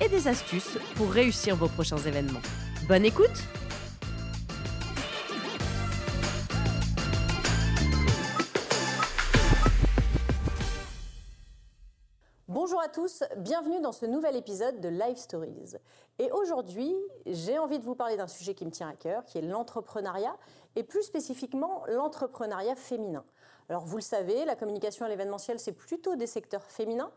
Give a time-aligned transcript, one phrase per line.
[0.00, 2.40] et des astuces pour réussir vos prochains événements.
[2.88, 3.44] Bonne écoute
[12.46, 15.76] Bonjour à tous, bienvenue dans ce nouvel épisode de Live Stories.
[16.18, 16.94] Et aujourd'hui,
[17.26, 20.36] j'ai envie de vous parler d'un sujet qui me tient à cœur, qui est l'entrepreneuriat,
[20.76, 23.24] et plus spécifiquement l'entrepreneuriat féminin.
[23.68, 27.10] Alors vous le savez, la communication à l'événementiel, c'est plutôt des secteurs féminins.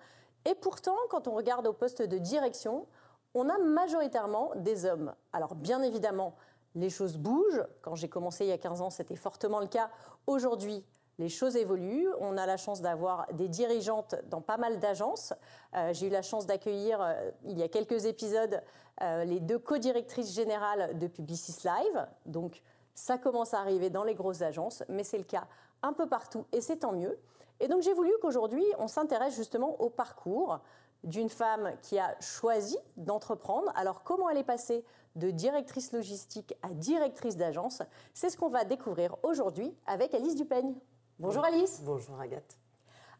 [0.45, 2.87] Et pourtant, quand on regarde au poste de direction,
[3.33, 5.13] on a majoritairement des hommes.
[5.33, 6.35] Alors bien évidemment,
[6.75, 7.63] les choses bougent.
[7.81, 9.89] Quand j'ai commencé il y a 15 ans, c'était fortement le cas.
[10.27, 10.83] Aujourd'hui,
[11.19, 12.09] les choses évoluent.
[12.19, 15.33] On a la chance d'avoir des dirigeantes dans pas mal d'agences.
[15.75, 18.61] Euh, j'ai eu la chance d'accueillir, euh, il y a quelques épisodes,
[19.01, 22.07] euh, les deux co-directrices générales de Publicis Live.
[22.25, 22.61] Donc,
[22.95, 25.45] ça commence à arriver dans les grosses agences, mais c'est le cas
[25.83, 27.17] un peu partout et c'est tant mieux.
[27.61, 30.59] Et donc j'ai voulu qu'aujourd'hui on s'intéresse justement au parcours
[31.03, 33.71] d'une femme qui a choisi d'entreprendre.
[33.75, 34.83] Alors comment elle est passée
[35.15, 37.83] de directrice logistique à directrice d'agence?
[38.13, 40.73] C'est ce qu'on va découvrir aujourd'hui avec Alice Dupeigne.
[41.19, 41.81] Bonjour Alice.
[41.83, 42.57] Bonjour Agathe.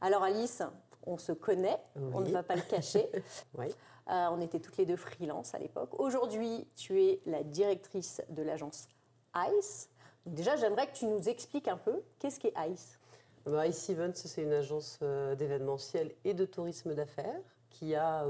[0.02, 0.64] Alors Alice,
[1.06, 3.10] on se connaît, on ne va pas le cacher.
[3.58, 3.68] oui.
[4.10, 5.92] Euh, on était toutes les deux freelance à l'époque.
[6.00, 8.90] Aujourd'hui, tu es la directrice de l'agence
[9.36, 9.88] ICE
[10.26, 13.00] déjà, j'aimerais que tu nous expliques un peu qu'est-ce qu'est ICE?
[13.46, 18.26] Bah, ICE Events, c'est une agence euh, d'événementiel et de tourisme d'affaires qui a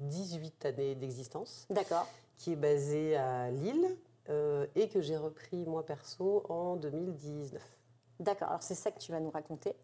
[0.00, 1.66] 18 euh, années d'existence.
[1.70, 2.06] D'accord.
[2.36, 3.96] Qui est basée à Lille
[4.28, 7.62] euh, et que j'ai repris moi perso en 2019.
[8.18, 9.74] D'accord, alors c'est ça que tu vas nous raconter.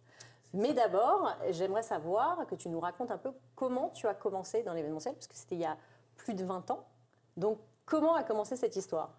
[0.53, 4.73] Mais d'abord, j'aimerais savoir que tu nous racontes un peu comment tu as commencé dans
[4.73, 5.77] l'événementiel, parce que c'était il y a
[6.17, 6.85] plus de 20 ans.
[7.37, 9.11] Donc, comment a commencé cette histoire?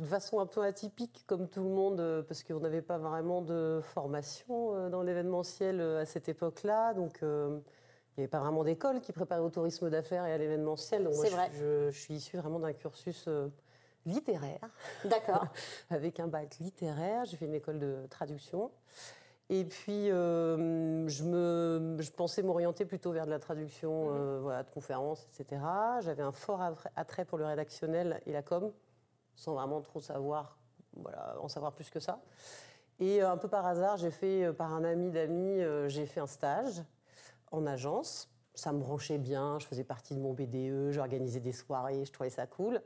[0.00, 3.42] De façon un peu atypique, comme tout le monde, euh, parce qu'on n'avait pas vraiment
[3.42, 6.94] de formation euh, dans l'événementiel euh, à cette époque-là.
[6.94, 7.28] Donc, il
[8.18, 11.08] n'y avait pas vraiment d'école qui préparait au tourisme d'affaires et à l'événementiel.
[11.12, 11.50] C'est vrai.
[11.54, 13.28] Je, je, suis issue vraiment d'un cursus
[14.06, 14.60] littéraire.
[15.04, 15.46] D'accord.
[15.90, 17.24] avec un bac littéraire.
[17.26, 18.70] J'ai fait une école de traduction.
[19.50, 24.38] Et puis, je, me, je pensais m'orienter plutôt vers de la traduction mmh.
[24.38, 25.60] voilà, de conférences, etc.
[26.00, 26.62] J'avais un fort
[26.96, 28.72] attrait pour le rédactionnel et la com
[29.42, 30.56] sans vraiment trop savoir,
[30.96, 32.20] voilà, en savoir plus que ça.
[33.00, 36.06] Et euh, un peu par hasard, j'ai fait, euh, par un ami d'amis, euh, j'ai
[36.06, 36.84] fait un stage
[37.50, 38.28] en agence.
[38.54, 42.30] Ça me branchait bien, je faisais partie de mon BDE, j'organisais des soirées, je trouvais
[42.30, 42.80] ça cool.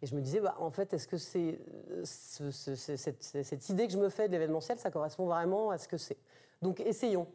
[0.00, 1.60] Et je me disais, bah, en fait, est-ce que c'est
[2.04, 6.16] cette, idée que je me fais de l'événementiel, ça correspond vraiment à ce que c'est?
[6.62, 7.26] Donc, essayons.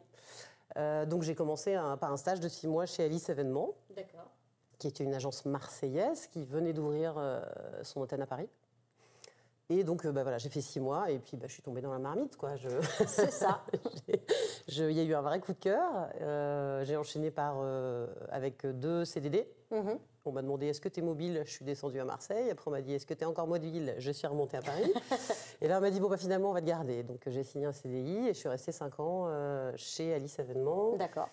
[0.76, 3.74] donc, j'ai commencé par un stage de six mois chez Alice Événements.
[4.78, 7.40] Qui était une agence marseillaise qui venait d'ouvrir euh,
[7.82, 8.48] son antenne à Paris.
[9.70, 11.80] Et donc, euh, bah, voilà, j'ai fait six mois et puis bah, je suis tombée
[11.80, 12.36] dans la marmite.
[12.36, 12.52] Quoi.
[13.06, 13.64] C'est ça.
[14.68, 16.08] Il y a eu un vrai coup de cœur.
[16.20, 17.56] Euh, j'ai enchaîné par,
[18.30, 19.48] avec deux CDD.
[19.72, 19.98] Mm-hmm.
[20.26, 21.42] On m'a demandé est-ce que tu es mobile?
[21.44, 22.50] Je suis descendue à Marseille.
[22.50, 23.94] Après, on m'a dit est-ce que tu es encore mobile?
[23.98, 24.92] Je suis remontée à Paris.
[25.60, 27.02] et là, on m'a dit bon, bah, finalement, on va te garder.
[27.02, 29.28] Donc, j'ai signé un CDI et je suis restée cinq ans
[29.76, 30.96] chez Alice Événements.
[30.96, 31.28] D'accord.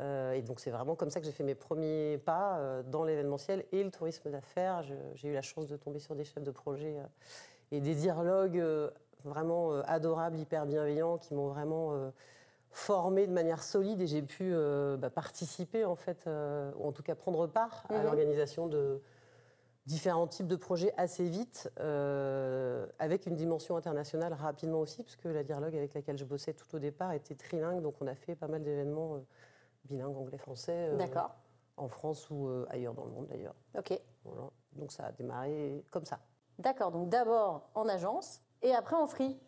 [0.00, 3.04] Euh, et donc c'est vraiment comme ça que j'ai fait mes premiers pas euh, dans
[3.04, 4.82] l'événementiel et le tourisme d'affaires.
[5.14, 7.06] J'ai eu la chance de tomber sur des chefs de projet euh,
[7.72, 8.62] et des dialogues
[9.24, 12.12] vraiment adorables, hyper bienveillants, qui m'ont vraiment
[12.70, 14.54] formé de manière solide et j'ai pu
[14.98, 16.28] bah, participer en fait,
[16.76, 18.04] ou en tout cas prendre part à mhm.
[18.04, 19.00] l'organisation de
[19.86, 21.70] différents types de projets assez vite,
[22.98, 26.78] avec une dimension internationale rapidement aussi, puisque la dialogue avec laquelle je bossais tout au
[26.78, 29.20] départ était trilingue, donc on a fait pas mal d'événements
[29.84, 30.90] bilingue anglais-français.
[30.90, 31.34] Euh, D'accord.
[31.76, 33.54] En France ou euh, ailleurs dans le monde d'ailleurs.
[33.76, 33.98] Ok.
[34.72, 36.20] Donc ça a démarré comme ça.
[36.64, 39.38] D'accord, donc d'abord en agence et après en free.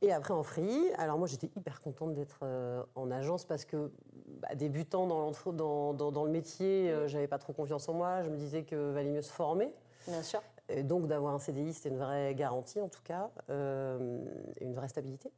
[0.00, 0.90] Et après en free.
[0.96, 3.92] Alors moi j'étais hyper contente d'être euh, en agence parce que
[4.40, 8.22] bah, débutant dans, dans, dans, dans, le métier, j'avais pas trop confiance en moi.
[8.22, 9.72] Je me disais que valait mieux se former.
[10.08, 10.42] Bien sûr.
[10.68, 14.88] Et donc d'avoir un CDI, c'était une vraie garantie en tout cas, et une vraie
[14.88, 15.30] stabilité.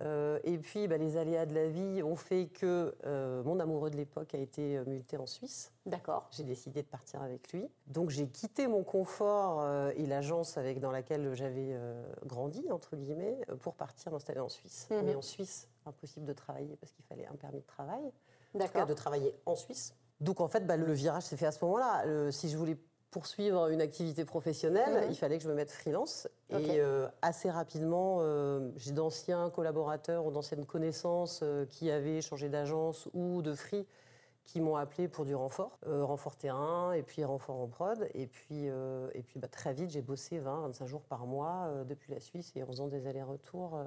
[0.00, 3.90] Euh, et puis, bah, les aléas de la vie ont fait que euh, mon amoureux
[3.90, 5.72] de l'époque a été euh, muté en Suisse.
[5.86, 6.28] D'accord.
[6.30, 7.68] J'ai décidé de partir avec lui.
[7.86, 9.66] Donc, j'ai quitté mon confort
[9.96, 11.74] et l'agence avec dans laquelle j'avais
[12.26, 14.86] grandi, entre guillemets, pour partir m'installer en Suisse.
[14.90, 15.02] Mhm.
[15.04, 18.12] Mais en Suisse, impossible de travailler parce qu'il fallait un permis de travail.
[18.54, 18.86] D'accord.
[18.86, 19.94] de travailler en Suisse.
[20.20, 22.30] Donc, en fait, bah, le virage s'est fait à ce moment-là.
[22.32, 22.76] si je voulais
[23.10, 25.10] poursuivre une activité professionnelle, Mhm.
[25.10, 26.28] il fallait que je me mette freelance.
[26.50, 32.48] Et euh, assez rapidement, euh, j'ai d'anciens collaborateurs ou d'anciennes connaissances euh, qui avaient changé
[32.48, 33.86] d'agence ou de free
[34.44, 38.08] qui m'ont appelé pour du renfort, renfort terrain et puis renfort en prod.
[38.14, 42.18] Et puis, et puis bah, très vite, j'ai bossé 20-25 jours par mois depuis la
[42.18, 43.78] Suisse et en faisant des allers-retours.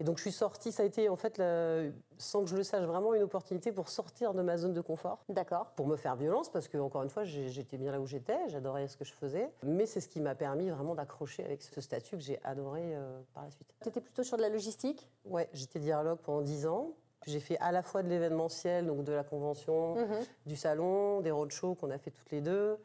[0.00, 1.82] Et donc je suis sortie, ça a été en fait, la-
[2.16, 5.22] sans que je le sache, vraiment une opportunité pour sortir de ma zone de confort
[5.28, 5.66] D'accord.
[5.76, 8.88] pour me faire violence, parce que, encore une fois, j'étais bien là où j'étais, j'adorais
[8.88, 12.16] ce que je faisais, mais c'est ce qui m'a permis vraiment d'accrocher avec ce statut
[12.16, 13.68] que j'ai adoré euh, par la suite.
[13.82, 15.06] Tu étais plutôt sur de la logistique?
[15.26, 16.92] Ouais, j'étais dialogue pendant 10 ans.
[17.26, 20.16] J'ai fait à la fois de l'événementiel, donc de la convention, Mhm.
[20.46, 22.78] du salon, des roadshows qu'on a fait toutes les deux.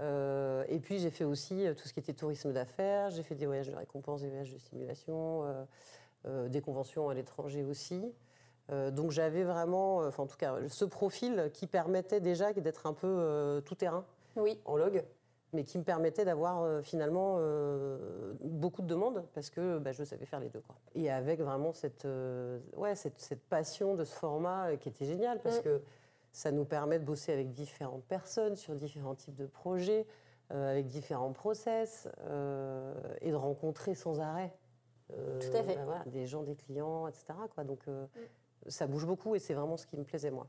[0.00, 3.34] Euh, et puis j'ai fait aussi euh, tout ce qui était tourisme d'affaires, j'ai fait
[3.34, 5.64] des voyages de récompense, des voyages de stimulation, euh,
[6.26, 8.12] des conventions à l'étranger aussi.
[8.70, 12.86] Euh, donc j'avais vraiment, euh, enfin en tout cas, ce profil qui permettait déjà d'être
[12.86, 14.04] un peu euh, tout terrain
[14.36, 14.60] Oui.
[14.64, 15.04] en log,
[15.52, 20.04] mais qui me permettait d'avoir euh, finalement euh, beaucoup de demandes parce que bah, je
[20.04, 20.60] savais faire les deux.
[20.60, 20.76] Quoi.
[20.94, 25.04] Et avec vraiment cette, euh, ouais, cette, cette passion de ce format euh, qui était
[25.06, 25.62] génial parce Mm.
[25.62, 25.82] que
[26.32, 30.06] ça nous permet de bosser avec différentes personnes sur différents types de projets,
[30.52, 34.54] euh, avec différents process euh, et de rencontrer sans arrêt.
[35.16, 35.74] Euh, Tout à fait.
[35.76, 37.26] bah, voilà, des gens, des clients, etc.
[37.54, 37.64] Quoi.
[37.64, 38.06] Donc euh,
[38.68, 40.46] ça bouge beaucoup et c'est vraiment ce qui me plaisait moi.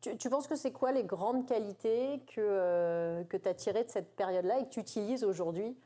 [0.00, 3.84] Tu, tu penses que c'est quoi les grandes qualités que, euh, que tu as tirées
[3.84, 5.76] de cette période-là et que tu utilises aujourd'hui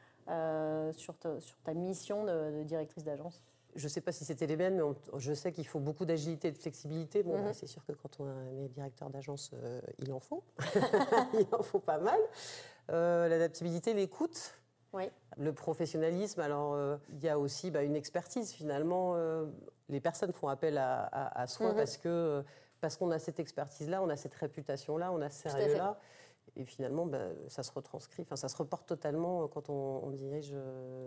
[0.92, 3.42] sur, ta, sur ta mission de, de directrice d'agence?
[3.76, 6.04] Je ne sais pas si c'était les mêmes, mais on- je sais qu'il faut beaucoup
[6.04, 7.22] d'agilité et de flexibilité.
[7.22, 7.44] Bon, Mhm.
[7.44, 8.26] bah, c'est sûr que quand on
[8.64, 10.42] est directeur d'agence, euh, il en faut.
[11.34, 12.18] il en faut pas mal.
[12.90, 14.57] Euh, L'adaptabilité, l'écoute,
[14.92, 15.10] Oui.
[15.36, 16.40] le professionnalisme.
[16.40, 18.52] Alors, euh, il y a aussi bah, une expertise.
[18.52, 19.46] Finalement, euh,
[19.88, 21.76] les personnes font appel à, à- à soi Mhm.
[21.76, 22.42] parce que euh,
[22.80, 25.98] parce qu'on a cette expertise-là, on a cette réputation-là, on a ce sérieux-là.
[26.56, 27.18] Et finalement, bah,
[27.48, 30.54] ça se retranscrit, enfin, ça se reporte totalement quand on, on dirige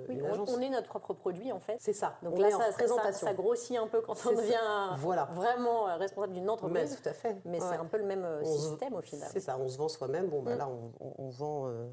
[0.07, 0.53] Oui, une on, agence.
[0.55, 1.75] on est notre propre produit en fait.
[1.79, 2.15] C'est ça.
[2.23, 3.27] Donc on là, ça, ça- représentation.
[3.27, 5.25] ça grossit un peu quand on devient Voilà.
[5.25, 7.01] vraiment responsable d'une Mais entreprise.
[7.01, 7.35] tout à fait.
[7.45, 9.29] Mais c'est un peu le même On système au final.
[9.31, 10.27] C'est ça, on se vend soi-même.
[10.29, 10.59] Bon, bah, Mm.
[10.59, 10.69] là,
[11.17, 11.87] on, vend euh,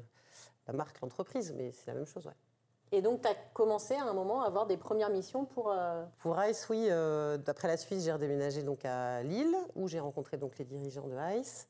[0.71, 2.25] la marque, l'entreprise, mais c'est la même chose.
[2.27, 2.33] Ouais.
[2.91, 5.71] Et donc, tu as commencé à un moment à avoir des premières missions pour.
[5.71, 9.99] euh, Pour Ice, oui, euh, d'après la Suisse, j'ai redéménagé donc à Lille, où j'ai
[9.99, 11.67] rencontré donc les dirigeants de Ice.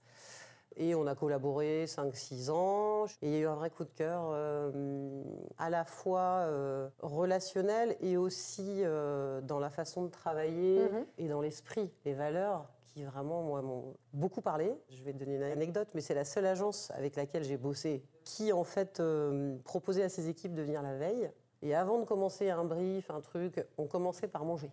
[0.77, 3.05] Et on a collaboré 5-6 ans.
[3.21, 5.23] Et il y a eu un vrai coup de cœur, euh,
[5.57, 11.05] à la fois euh, relationnel et aussi dans la façon de travailler Mhm.
[11.17, 14.73] et dans l'esprit, les valeurs qui vraiment moi, m'ont beaucoup parlé.
[14.89, 18.03] Je vais te donner une anecdote, mais c'est la seule agence avec laquelle j'ai bossé
[18.29, 21.31] qui en fait euh, proposait à ses équipes de venir la veille.
[21.61, 24.71] Et avant de commencer un brief, un truc, on commençait par manger.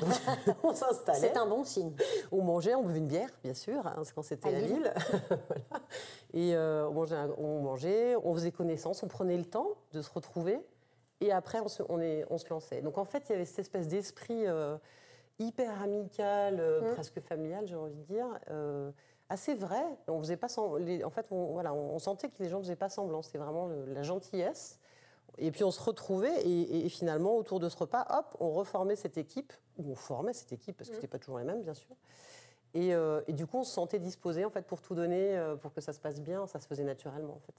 [0.00, 0.10] Donc,
[0.62, 1.18] on s'installait.
[1.20, 1.92] C'est un bon signe.
[2.30, 4.74] On mangeait, on buvait une bière, bien sûr, hein, quand c'était À à Lille.
[4.74, 4.94] Lille.
[5.48, 5.64] Voilà.
[6.34, 10.10] Et euh, on, mangeait, on mangeait, on faisait connaissance, on prenait le temps de se
[10.12, 10.60] retrouver.
[11.20, 12.80] Et après, on se, on est- on se lançait.
[12.82, 14.76] Donc en fait, il y avait cette espèce d'esprit euh,
[15.40, 16.94] hyper amical, euh, Mm.
[16.94, 18.26] presque familial, j'ai envie de dire,
[19.28, 19.82] assez vrai.
[20.06, 22.62] On faisait pas sem- les- en fait, on, voilà, on, sentait que les gens ne
[22.62, 23.22] faisaient pas semblant.
[23.22, 24.78] C'était vraiment le- la gentillesse.
[25.40, 29.18] Et puis on se retrouvait et, finalement, autour de ce repas, hop, on reformait cette
[29.18, 30.96] équipe, ou on formait cette équipe, parce que Mm.
[30.96, 31.94] c'était pas toujours les mêmes, bien sûr.
[32.74, 35.54] Et, euh, et du coup, on se sentait disposé en fait pour tout donner, euh,
[35.56, 36.46] pour que ça se passe bien.
[36.48, 37.54] Ça se faisait naturellement en fait.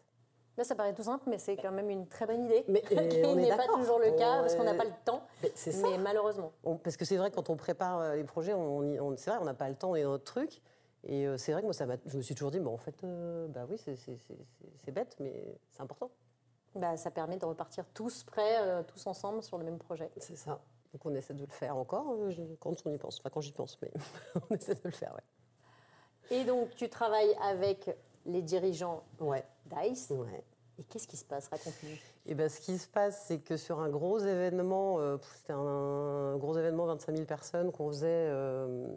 [0.58, 2.66] Là, ça paraît tout simple, mais c'est quand même une très bonne idée.
[2.68, 5.22] Mais, euh, qui n'est pas toujours le cas On, parce qu'on n'a pas le temps.
[5.42, 5.88] Mais C'est ça.
[5.90, 6.52] Mais malheureusement.
[6.66, 9.40] On- parce que c'est vrai, quand on prépare les projets, on, y- on- c'est vrai,
[9.42, 10.62] on n'a pas le temps, on est dans notre truc.
[11.06, 13.04] Et euh, c'est vrai que moi, ça je me suis toujours dit, bah, en fait,
[13.04, 13.96] euh, bah oui, c'est-
[14.92, 16.12] bête, mais c'est important.
[16.76, 20.10] Bah, ça permet de repartir tous prêts, euh, tous ensemble sur le même projet.
[20.18, 20.60] C'est ça.
[20.92, 23.20] Donc on essaie de le faire encore euh, je- quand on y pense.
[23.20, 23.92] Enfin, quand j'y pense, mais
[24.50, 26.38] on essaie de le faire, ouais.
[26.38, 30.10] Et donc, tu travailles avec les dirigeants Ouais, d'ICE.
[30.12, 30.44] ouais.
[30.80, 31.50] Et qu'est-ce qui se passe?
[31.50, 31.90] Raconte-nous.
[32.26, 36.38] Et ben, ce qui se passe, c'est que sur un gros événement, euh, c'était un,
[36.38, 38.88] gros événement, 25 000 personnes qu'on faisait euh,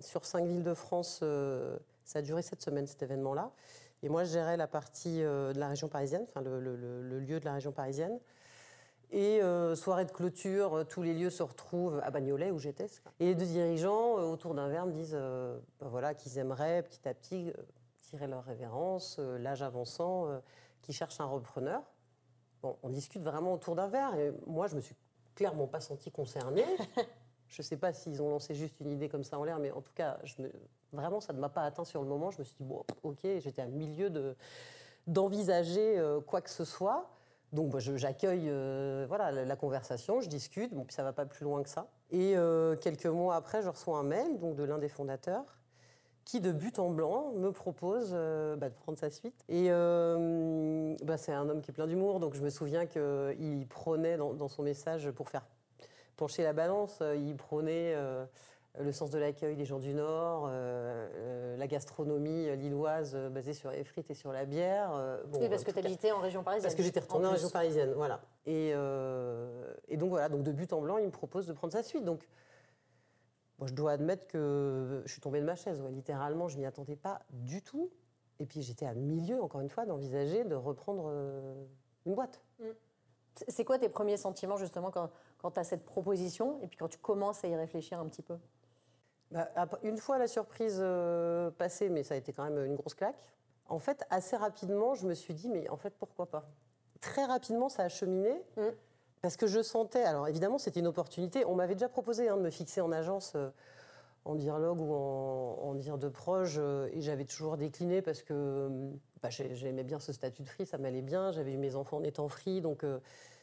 [0.00, 1.20] sur cinq villes de France.
[1.22, 3.52] euh, ça a duré cette semaine, cet événement-là.
[4.02, 6.58] Et moi, je gérais la partie de la région parisienne, enfin le,
[7.20, 8.18] lieu de la région parisienne.
[9.12, 9.40] Et
[9.76, 12.86] soirée de clôture, tous les lieux se retrouvent à Bagnolet, où j'étais.
[13.20, 17.14] Et les deux dirigeants, autour d'un verre, me disent ben voilà, qu'ils aimeraient petit à
[17.14, 17.52] petit
[18.00, 20.40] tirer leur révérence, l'âge avançant,
[20.82, 21.82] qu'ils cherchent un repreneur.
[22.62, 24.14] Bon, on discute vraiment autour d'un verre.
[24.16, 24.94] Et moi, je me suis
[25.34, 26.64] clairement pas sentie concernée.
[27.48, 29.70] je ne sais pas s'ils ont lancé juste une idée comme ça en l'air, mais
[29.70, 30.52] en tout cas, je me-
[30.92, 32.30] vraiment, ça ne m'a pas atteint sur le moment.
[32.30, 34.36] Je me suis dit, bon, ok, j'étais à milieu de,
[35.06, 37.08] d'envisager euh, quoi que ce soit.
[37.52, 41.12] Donc, bah, j'accueille euh, voilà, la, la conversation, je discute, bon, puis ça ne va
[41.12, 41.88] pas plus loin que ça.
[42.10, 45.44] Et euh, quelques mois après, je reçois un mail donc, de l'un des fondateurs
[46.24, 49.34] qui de but en blanc me propose euh, bah, de prendre sa suite.
[49.48, 53.66] Et euh, bah, c'est un homme qui est plein d'humour, donc je me souviens qu'il
[53.68, 55.46] prônait dans, son message pour faire
[56.16, 57.94] pencher la balance, euh, il prônait
[58.78, 64.10] le sens de l'accueil des gens du Nord, la gastronomie lilloise basée sur les frites
[64.10, 64.92] et sur la bière.
[65.34, 66.62] oui, parce que tu habitais en région parisienne.
[66.62, 68.20] Parce que j'étais retournée en, région parisienne, voilà.
[68.46, 68.68] Et,
[69.88, 72.04] et, donc voilà, donc de but en blanc, il me propose de prendre sa suite.
[72.04, 72.28] Donc
[73.66, 75.82] je dois admettre que je suis tombée de ma chaise.
[75.90, 77.90] littéralement, je m'y attendais pas du tout.
[78.38, 81.64] Et puis j'étais à milieu, encore une fois, d'envisager de reprendre euh,
[82.06, 82.40] une boîte.
[82.58, 82.64] Mm.
[83.48, 86.88] C'est quoi tes premiers sentiments justement quand, quand tu as cette proposition et puis quand
[86.88, 88.38] tu commences à y réfléchir un petit peu?
[89.30, 89.48] Bah,
[89.82, 93.22] Une fois la surprise euh, passée, mais ça a été quand même une grosse claque,
[93.68, 96.50] en fait, assez rapidement, je me suis dit, mais en fait, pourquoi pas?
[97.00, 98.32] Très rapidement, ça a cheminé.
[98.56, 98.62] Mm.
[99.22, 102.42] Parce que je sentais, alors évidemment c'était une opportunité, on m'avait déjà proposé hein, de
[102.42, 103.50] me fixer en agence euh,
[104.24, 108.68] en dialogue ou en, dire de proche, euh, et j'avais toujours décliné parce que
[109.22, 112.02] bah, j'aimais bien ce statut de free, ça m'allait bien, j'avais eu mes enfants en
[112.02, 112.98] étant free, donc euh,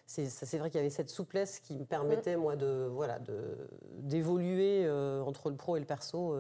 [0.08, 3.20] c'est vrai qu'il y avait cette souplesse qui me permettait moi de voilà
[4.00, 6.34] d'évoluer entre le pro et le perso,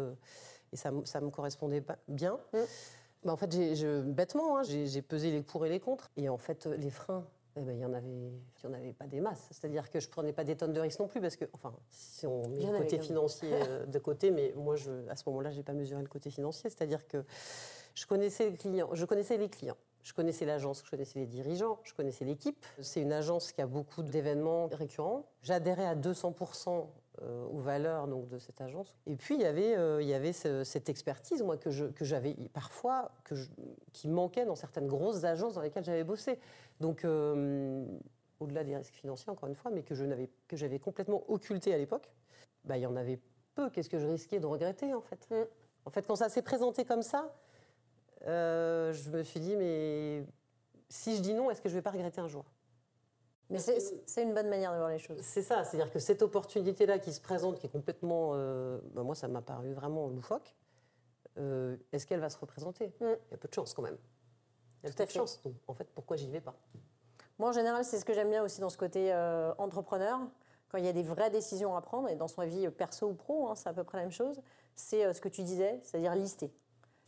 [0.71, 2.39] et ça, ça me correspondait pas bien.
[2.53, 2.57] Mm.
[3.25, 3.53] Bah, en fait,
[4.05, 7.25] bêtement, hein, j'ai pesé les pour et les contre, et en fait les freins
[7.57, 8.07] eh ben, il n'y en, avait,
[8.63, 9.47] avait pas des masses.
[9.51, 11.73] C'est-à-dire que je ne prenais pas des tonnes de risques non plus, parce que, enfin,
[11.89, 15.51] si on met le côté financier euh, de côté, mais moi, je, à ce moment-là,
[15.51, 16.69] je n'ai pas mesuré le côté financier.
[16.69, 17.23] C'est-à-dire que
[17.95, 19.77] je connaissais les clients, je connaissais les clients.
[20.03, 22.65] Je connaissais l'agence, je connaissais les dirigeants, je connaissais l'équipe.
[22.79, 25.25] C'est une agence qui a beaucoup d'événements récurrents.
[25.41, 26.81] J'adhérais à 200% euh,
[27.21, 28.95] aux valeurs donc, de cette agence.
[29.05, 31.69] Et puis, il y avait, euh, il y avait cette expertise, moi, que,
[32.01, 33.35] j'avais parfois, que
[33.93, 36.39] qui manquait dans certaines grosses agences dans lesquelles j'avais bossé.
[36.79, 37.85] Donc, euh,
[38.39, 41.73] au-delà des risques financiers, encore une fois, mais que, je n'avais, que j'avais complètement occulté
[41.73, 42.11] à l'époque,
[42.65, 43.19] bah, il y en avait
[43.55, 43.69] peu.
[43.69, 45.27] Qu'est-ce que je risquais de regretter, en fait?
[45.31, 45.45] Mm.
[45.85, 47.33] En fait, quand ça s'est présenté comme ça,
[48.27, 50.23] euh, je me suis dit, mais
[50.89, 52.45] si je dis non, est-ce que je ne vais pas regretter un jour?
[53.49, 55.19] Mais c'est une bonne manière de voir les choses.
[55.21, 58.31] C'est ça, c'est-à-dire que cette opportunité-là qui se présente, qui est complètement.
[58.33, 60.55] Euh, bah, moi, ça m'a paru vraiment loufoque.
[61.37, 62.87] Euh, est-ce qu'elle va se représenter?
[62.99, 63.05] Mm.
[63.05, 63.97] Il y a peu de chance quand même.
[64.83, 65.41] Il y a peu de chance.
[65.43, 66.55] Donc, en fait, pourquoi j'y vais pas?
[67.39, 69.13] Moi, en général, c'est ce que j'aime bien aussi dans ce côté
[69.57, 70.19] entrepreneur.
[70.69, 73.13] Quand il y a des vraies décisions à prendre, et dans son avis perso ou
[73.13, 74.41] pro, hein, c'est à peu près la même chose,
[74.75, 76.51] c'est ce que tu disais, c'est-à-dire lister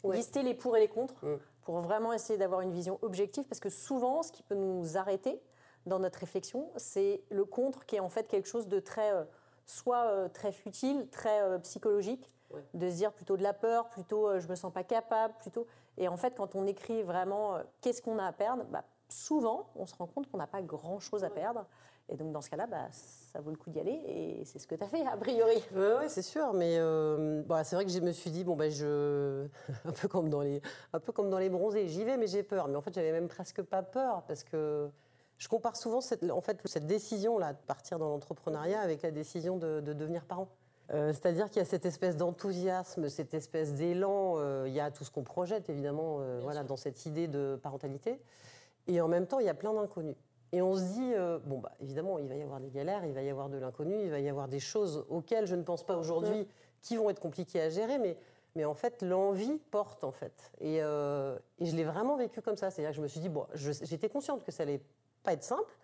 [0.07, 1.39] lister les pour et les contre mm.
[1.63, 5.41] pour vraiment essayer d'avoir une vision objective parce que souvent, ce qui peut nous arrêter
[5.89, 9.23] dans notre réflexion, c'est le contre qui est en fait quelque chose de très, euh,
[9.65, 12.33] soit euh, très futile, très euh, psychologique,
[12.73, 15.67] de se dire plutôt de la peur, plutôt je me sens pas capable, plutôt.
[15.97, 19.85] Et en fait, quand on écrit vraiment qu'est-ce qu'on a à perdre, bah, souvent, on
[19.85, 21.65] se rend compte qu'on n'a pas grand-chose à perdre.
[22.11, 24.01] Et donc, dans ce cas-là, bah, ça vaut le coup d'y aller.
[24.07, 25.63] Et c'est ce que tu as fait, a priori.
[25.75, 26.53] Oui, c'est sûr.
[26.53, 29.45] Mais euh, bah, c'est vrai que je me suis dit, bon, bah, je...
[29.85, 30.61] un, peu comme dans les...
[30.91, 32.67] un peu comme dans les bronzés, j'y vais, mais j'ai peur.
[32.67, 34.89] Mais en fait, j'avais même presque pas peur parce que
[35.39, 39.57] je compare souvent cette, en fait, cette décision-là de partir dans l'entrepreneuriat avec la décision
[39.57, 40.49] de, devenir parent.
[40.91, 44.35] Euh, c'est-à-dire qu'il y a cette espèce d'enthousiasme, cette espèce d'élan.
[44.37, 48.19] Euh, il y a tout ce qu'on projette, évidemment, voilà, dans cette idée de parentalité.
[48.87, 50.15] Et en même temps, il y a plein d'inconnus.
[50.51, 53.13] Et on se dit, euh, bon, bah, évidemment, il va y avoir des galères, il
[53.13, 55.83] va y avoir de l'inconnu, il va y avoir des choses auxquelles je ne pense
[55.83, 56.47] pas aujourd'hui
[56.81, 58.17] qui vont être compliquées à gérer, mais,
[58.55, 60.51] mais en fait, l'envie porte, en fait.
[60.59, 62.71] Et, euh, et je l'ai vraiment vécu comme ça.
[62.71, 64.81] C'est-à-dire que je me suis dit, bon, j'étais consciente que ça allait
[65.23, 65.77] pas être simple,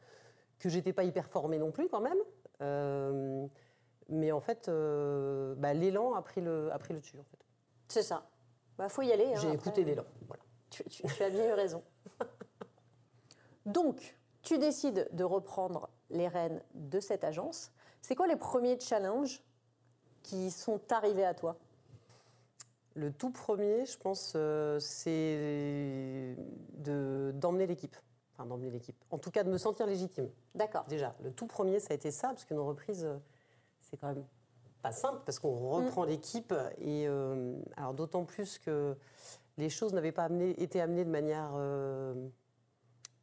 [0.59, 2.17] que j'étais pas hyper formée non plus, quand même.
[2.61, 3.45] Euh,
[4.09, 4.69] mais en fait,
[5.57, 7.45] bah, l'élan a pris le, a pris le dessus, en fait.
[7.87, 8.27] C'est ça.
[8.73, 9.33] Il bah, faut y aller.
[9.33, 10.05] Hein, J'ai écouté l'élan.
[10.27, 10.43] Voilà.
[10.69, 11.83] Tu, tu, tu as bien eu raison.
[13.65, 17.71] Donc, tu décides de reprendre les rênes de cette agence.
[18.01, 19.41] C'est quoi les premiers challenges
[20.21, 21.57] qui sont arrivés à toi?
[22.93, 26.37] Le tout premier, je pense, euh, c'est
[26.77, 27.97] d'emmener l'équipe.
[28.37, 28.95] Enfin, d'emmener l'équipe.
[29.11, 30.29] En tout cas, de me sentir légitime.
[30.55, 30.85] D'accord.
[30.87, 33.17] Déjà, le tout premier, ça a été ça, parce qu'une reprise, euh,
[33.79, 34.25] c'est quand même
[34.81, 36.09] pas simple, parce qu'on reprend mm.
[36.09, 36.53] l'équipe.
[36.79, 38.97] Et euh, alors, d'autant plus que
[39.57, 41.53] les choses n'avaient pas été amenées de manière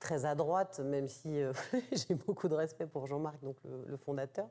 [0.02, 1.52] très à droite, même si euh,
[1.92, 4.48] j'ai beaucoup de respect pour Jean-Marc, donc le, fondateur.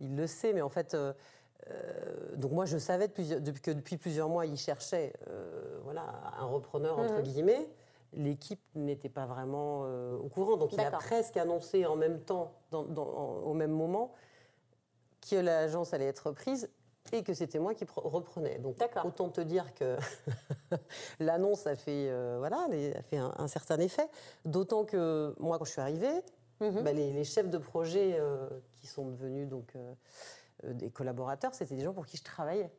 [0.00, 1.12] Il le sait, mais en fait, euh,
[1.68, 3.28] euh, donc moi je savais depuis,
[3.60, 5.12] que depuis plusieurs mois il cherchait
[5.84, 6.06] voilà,
[6.38, 7.22] un repreneur, entre mhm.
[7.22, 7.68] guillemets.
[8.12, 13.54] L'équipe n'était pas vraiment au courant, donc il a presque annoncé en même temps, au
[13.54, 14.12] même moment,
[15.28, 16.68] que l'agence allait être prise
[17.12, 18.58] et que c'était moi qui reprenais.
[18.58, 19.96] Donc autant te dire que
[21.20, 24.08] l'annonce a fait, euh, voilà, a fait un, certain effet.
[24.44, 26.22] D'autant que moi, quand je suis arrivée,
[26.60, 26.82] mhm.
[26.82, 31.84] bah, les, chefs de projet euh, qui sont devenus donc euh, des collaborateurs, c'était des
[31.84, 32.70] gens pour qui je travaillais.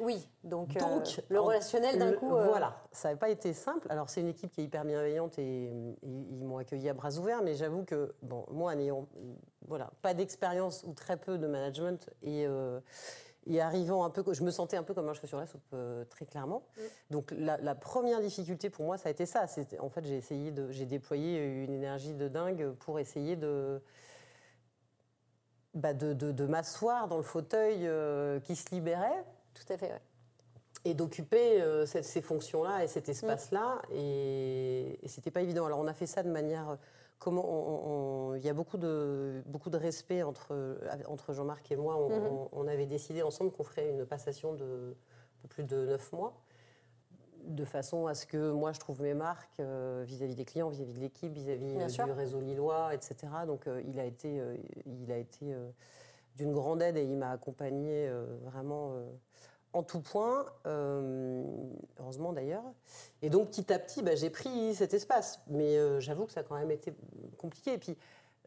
[0.00, 2.28] Oui, donc, donc le relationnel d'un coup.
[2.28, 3.86] Voilà, ça n'a pas été simple.
[3.90, 5.70] Alors c'est une équipe qui est hyper bienveillante et,
[6.02, 9.06] ils m'ont accueilli à bras ouverts, mais j'avoue que bon, moi, n'ayant
[9.68, 12.46] voilà, pas d'expérience ou très peu de management et
[13.46, 15.62] et arrivant un peu, je me sentais un peu comme un cheveu sur la soupe,
[15.72, 16.62] euh, très clairement.
[16.76, 16.80] Mm.
[17.10, 19.46] Donc la, première difficulté pour moi, ça a été ça.
[19.80, 23.82] En fait, j'ai essayé de, j'ai déployé une énergie de dingue pour essayer de,
[25.74, 29.24] bah de, de, m'asseoir dans le fauteuil euh, qui se libérait.
[29.54, 30.00] Tout à fait, ouais.
[30.84, 33.82] Et d'occuper euh, ces fonctions-là et cet espace-là.
[33.90, 33.94] Mm.
[33.96, 35.66] Et, et c'était pas évident.
[35.66, 36.78] Alors on a fait ça de manière
[37.20, 41.96] comment il y a beaucoup de, beaucoup de respect entre, entre Jean-Marc et moi.
[41.96, 42.68] On, mhm.
[42.68, 44.96] avait décidé ensemble qu'on ferait une passation de,
[45.48, 46.34] plus de neuf mois,
[47.44, 50.94] de façon à ce que moi je trouve mes marques euh, vis-à-vis des clients, vis-à-vis
[50.94, 53.16] de l'équipe, vis-à-vis euh, du réseau lillois, etc.
[53.46, 54.42] Donc euh, il a été,
[54.86, 55.54] il a été
[56.36, 58.10] d'une grande aide et il m'a accompagné
[58.44, 58.94] vraiment
[59.72, 61.44] en tout point, euh,
[62.00, 62.64] heureusement d'ailleurs.
[63.22, 65.40] Et donc petit à petit, bah, j'ai pris cet espace.
[65.48, 66.92] Mais euh, j'avoue que ça a quand même été
[67.38, 67.74] compliqué.
[67.74, 67.96] Et puis,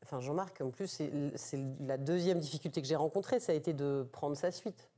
[0.03, 0.87] enfin, Jean-Marc, en plus,
[1.35, 4.89] c'est la deuxième difficulté que j'ai rencontrée, ça a été de prendre sa suite.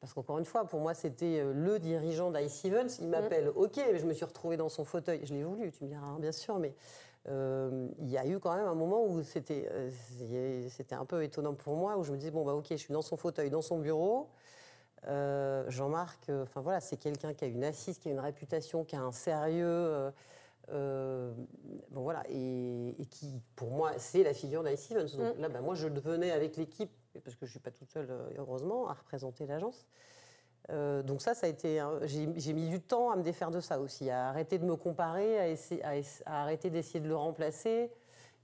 [0.00, 3.00] Parce qu'encore une fois, pour moi, c'était euh, le dirigeant d'Ice Events.
[3.00, 3.56] Il m'appelle, mm.
[3.56, 5.20] ok, mais je me suis retrouvée dans son fauteuil.
[5.24, 6.74] Je l'ai voulu, tu me diras, hein, bien sûr, mais
[7.26, 9.68] il y a eu quand même un moment où c'était
[10.68, 12.92] c'était un peu étonnant pour moi, où je me disais, bon, bah ok, je suis
[12.92, 14.28] dans son fauteuil, dans son bureau.
[15.06, 18.84] Euh, Jean-Marc, euh, enfin voilà, c'est quelqu'un qui a une assise, qui a une réputation,
[18.84, 20.12] qui a un sérieux.
[20.72, 21.32] Euh,
[21.90, 25.08] bon voilà, et, qui, pour moi, c'est la figure d'Ice Evans.
[25.16, 25.40] Donc mm.
[25.40, 26.90] là, bah, moi, je devenais avec l'équipe,
[27.24, 29.86] parce que je ne suis pas toute seule, heureusement, à représenter l'agence.
[31.02, 34.10] Donc ça, ça a été, j'ai mis du temps à me défaire de ça aussi,
[34.10, 35.82] à arrêter de me comparer, à, essayer,
[36.26, 37.90] à arrêter d'essayer de le remplacer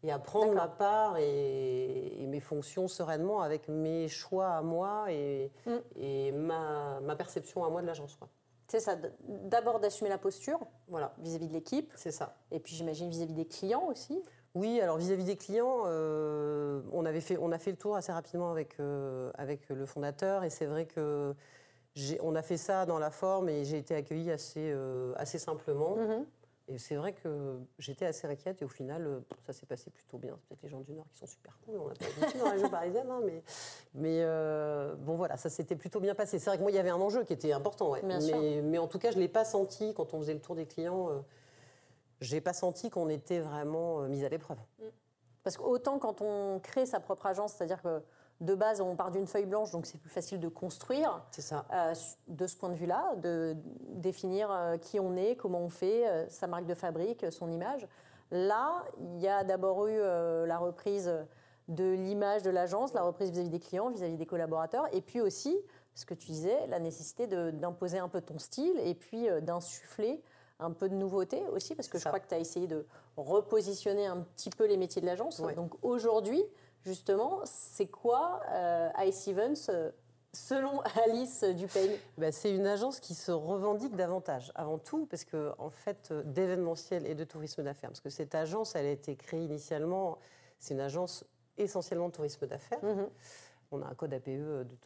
[0.02, 5.50] et à prendre ma part et, mes fonctions sereinement avec mes choix à moi et,
[5.66, 5.76] mm.
[5.96, 8.18] et ma, ma, perception à moi de l'agence.
[8.68, 11.14] C'est ça, d'abord d'assumer la posture voilà.
[11.18, 11.92] vis-à-vis de l'équipe.
[11.94, 12.36] C'est ça.
[12.50, 14.22] Et puis j'imagine vis-à-vis des clients aussi.
[14.54, 18.10] Oui, alors vis-à-vis des clients, euh, on, avait fait, on a fait le tour assez
[18.10, 21.34] rapidement avec, euh, avec le fondateur et c'est vrai que
[22.20, 25.96] on a fait ça dans la forme et j'ai été accueillie assez, euh, assez simplement.
[25.96, 26.24] Mm-hmm.
[26.68, 30.18] Et c'est vrai que j'étais assez inquiète et au final, euh, ça s'est passé plutôt
[30.18, 30.36] bien.
[30.40, 32.46] C'est peut-être les gens du Nord qui sont super cool, on n'a pas l'habitude dans
[32.46, 33.42] la région parisienne, hein, mais,
[33.94, 36.40] mais euh, bon voilà, ça s'était plutôt bien passé.
[36.40, 38.02] C'est vrai que moi, il y avait un enjeu qui était important, ouais.
[38.02, 40.56] mais, mais, en tout cas, je ne l'ai pas senti quand on faisait le tour
[40.56, 41.10] des clients.
[41.10, 41.20] Euh,
[42.20, 44.58] je n'ai pas senti qu'on était vraiment mis à l'épreuve.
[45.44, 48.02] Parce qu'autant quand on crée sa propre agence, c'est-à-dire que
[48.40, 51.22] de base, on part d'une feuille blanche, donc c'est plus facile de construire.
[51.30, 51.64] C'est ça.
[51.72, 51.94] Euh,
[52.28, 53.56] de ce point de vue-là, de
[53.88, 57.86] définir euh, qui on est, comment on fait, euh, sa marque de fabrique, son image.
[58.30, 61.12] Là, il y a d'abord eu la reprise
[61.68, 65.56] de l'image de l'agence, la reprise vis-à-vis des clients, vis-à-vis des collaborateurs, et puis aussi,
[65.94, 70.20] ce que tu disais, la nécessité d'imposer un peu ton style et puis d'insuffler
[70.58, 72.84] un peu de nouveauté aussi, parce que je crois que tu as essayé de
[73.16, 75.40] repositionner un petit peu les métiers de l'agence.
[75.54, 76.44] Donc aujourd'hui,
[76.86, 79.90] justement, c'est quoi euh, Ice Events euh,
[80.32, 85.52] selon Alice Dupain bah, C'est une agence qui se revendique davantage, avant tout, parce que
[85.58, 87.90] en fait, euh, d'événementiel et de tourisme d'affaires.
[87.90, 90.18] Parce que cette agence, elle a été créée initialement,
[90.58, 91.24] c'est une agence
[91.58, 92.82] essentiellement de tourisme d'affaires.
[92.82, 93.08] Mhm.
[93.72, 94.30] On a un code APE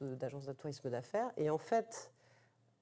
[0.00, 1.30] d'agence de, tourisme d'affaires.
[1.36, 2.10] Et en fait,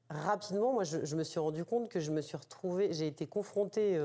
[0.09, 3.99] rapidement, moi, je, me suis rendu compte que je me suis retrouvée, j'ai été confrontée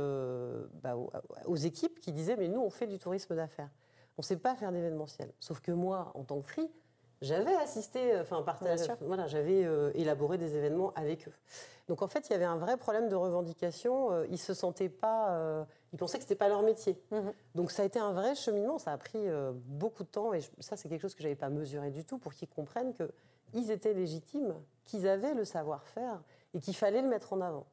[0.82, 1.12] bah, aux,
[1.46, 3.70] aux, équipes qui disaient, mais nous, on fait du tourisme d'affaires
[4.18, 5.32] on ne sait pas faire d'événementiel.
[5.40, 6.70] Sauf que moi, en tant que free,
[7.24, 11.34] j'avais assisté, enfin, partage, voilà, j'avais euh, élaboré des événements avec eux.
[11.88, 14.12] Donc en fait, il y avait un vrai problème de revendication.
[14.12, 17.02] Euh, ils se sentaient pas, euh, ils pensaient que c'était pas leur métier.
[17.12, 17.32] Mhm.
[17.56, 18.78] Donc ça a été un vrai cheminement.
[18.78, 21.92] Ça a pris beaucoup de temps et ça, c'est quelque chose que j'avais pas mesuré
[21.92, 23.10] du tout pour qu'ils comprennent que
[23.54, 26.22] ils étaient légitimes, qu'ils avaient le savoir-faire
[26.54, 27.68] et qu'il fallait le mettre en avant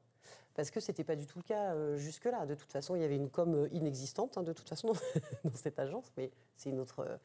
[0.61, 2.45] parce que ce n'était pas du tout le cas euh, jusque-là.
[2.45, 4.89] De toute façon, il y avait une com euh, inexistante, hein, de toute façon,
[5.45, 7.01] dans cette agence, mais c'est une autre...
[7.01, 7.17] Euh,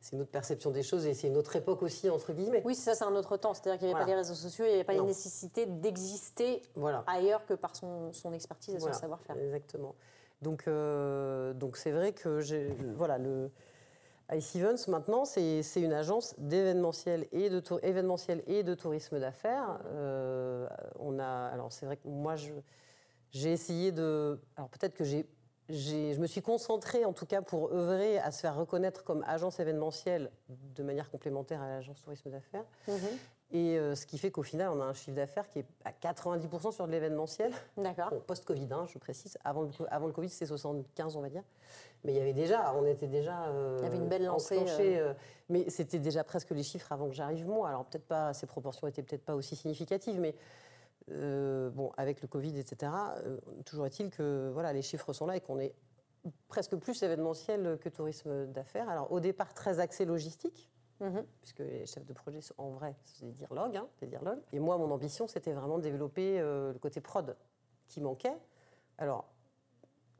[0.00, 2.60] c'est une autre perception des choses et c'est une autre époque aussi, entre guillemets.
[2.66, 3.54] Oui, ça, c'est un autre temps.
[3.54, 6.60] C'est-à-dire qu'il n'y avait pas les réseaux sociaux, il n'y avait pas la nécessité d'exister
[7.06, 9.34] ailleurs que par son, son expertise et son savoir-faire.
[9.38, 9.94] Exactement.
[10.42, 13.50] Donc, donc c'est vrai que j'ai, voilà, le,
[14.32, 19.80] Ice Events, maintenant, c'est une agence d'événementiel et, de événementiel et de tourisme d'affaires.
[19.86, 20.66] Euh,
[20.98, 22.34] on a, alors c'est vrai que moi,
[23.34, 24.40] j'ai essayé de.
[24.56, 25.26] Alors peut-être que j'ai.
[25.70, 29.60] Je me suis concentrée, en tout cas, pour œuvrer à se faire reconnaître comme agence
[29.60, 32.66] événementielle de manière complémentaire à l'agence tourisme d'affaires.
[32.86, 32.92] Mm-hmm.
[33.52, 35.92] Et euh, ce qui fait qu'au final, on a un chiffre d'affaires qui est à
[35.92, 37.50] 90% sur de l'événementiel.
[37.78, 38.10] D'accord.
[38.10, 39.38] Bon, Post-Covid, hein, je précise.
[39.42, 41.42] Avant le, co- avant le Covid, c'était 75, on va dire.
[42.04, 43.44] Mais il y avait déjà, on était déjà.
[43.46, 45.14] euh, Il y avait une belle lancée, enclenché, euh,
[45.48, 47.68] mais c'était déjà presque les chiffres avant que j'arrive moi.
[47.70, 50.34] Alors peut-être pas, ces proportions étaient peut-être pas aussi significatives, mais
[51.10, 52.92] euh, bon, avec le Covid, etc.
[53.24, 55.74] euh, toujours est-il que voilà, les chiffres sont là et qu'on est
[56.48, 58.88] presque plus événementiel que tourisme d'affaires.
[58.88, 61.24] Alors au départ très axé logistique, Mhm.
[61.42, 64.38] puisque les chefs de projet, sont- en vrai, c'est des dirlogues, hein, des dirlogues.
[64.52, 67.36] Et moi, mon ambition, c'était vraiment de développer euh, le côté prod
[67.88, 68.36] qui manquait.
[68.96, 69.26] Alors,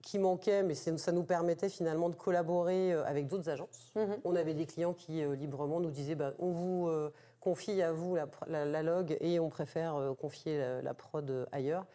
[0.03, 3.93] qui manquait, mais ça nous permettait finalement de collaborer avec d'autres agences.
[3.95, 4.19] Mhm.
[4.25, 7.11] On avait des clients qui euh, librement nous disaient bah, on vous euh,
[7.45, 10.95] confie à vous la, pr- la- la log et on préfère euh, confier la, la
[10.95, 11.87] prod ailleurs.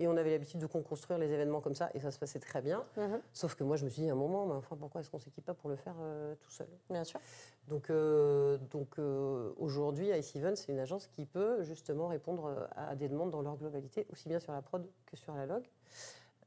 [0.00, 2.62] Et on avait l'habitude de construire les événements comme ça et ça se passait très
[2.62, 2.84] bien.
[2.96, 3.20] Mhm.
[3.32, 5.16] Sauf que moi, je me suis dit à un moment, mais enfin, pourquoi est-ce qu'on
[5.16, 6.68] ne s'équipe pas pour le faire euh, tout seul?
[6.88, 7.18] Bien sûr.
[7.66, 12.94] donc, euh, donc euh, aujourd'hui, Ice Event, c'est une agence qui peut justement répondre à
[12.94, 15.64] des demandes dans leur globalité, aussi bien sur la prod que sur la log.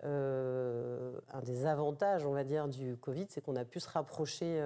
[0.04, 4.66] Un des avantages, on va dire, du Covid, c'est qu'on a pu se rapprocher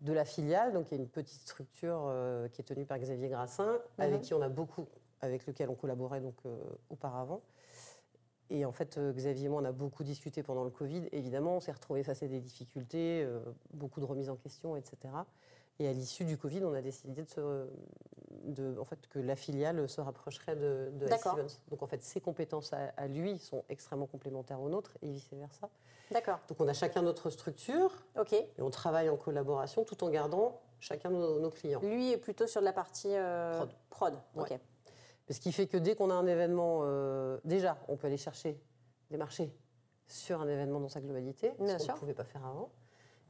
[0.00, 0.72] de la filiale.
[0.72, 4.22] Donc, il y a une petite structure euh, qui est tenue par Xavier Grassin, avec
[4.22, 4.86] qui on a beaucoup,
[5.20, 6.56] avec lequel on collaborait donc euh,
[6.90, 7.42] auparavant.
[8.50, 11.02] Et en fait, euh, Xavier et moi, on a beaucoup discuté pendant le Covid.
[11.12, 13.26] Évidemment, on s'est retrouvés face à des difficultés,
[13.74, 14.96] beaucoup de remises en question, etc.
[15.78, 17.68] Et à l'issue du Covid, on a décidé de se,
[18.44, 21.06] de, en fait, que la filiale se rapprocherait de, de.
[21.06, 21.60] Events.
[21.70, 25.68] Donc en fait, ses compétences à, à lui sont extrêmement complémentaires aux nôtres et vice-versa.
[26.10, 26.40] D'accord.
[26.48, 28.32] Donc on a chacun notre structure Ok.
[28.32, 31.80] et on travaille en collaboration tout en gardant chacun nos, nos clients.
[31.80, 33.58] Lui est plutôt sur de la partie euh,
[33.90, 34.14] Prod.
[34.34, 34.50] prod.
[34.52, 34.58] Ok.
[35.30, 38.58] Ce qui fait que dès qu'on a un événement, euh, déjà, on peut aller chercher
[39.10, 39.52] des marchés
[40.06, 41.94] sur un événement dans sa globalité, ce Bien qu'on sûr.
[41.94, 42.70] ne pouvait pas faire avant.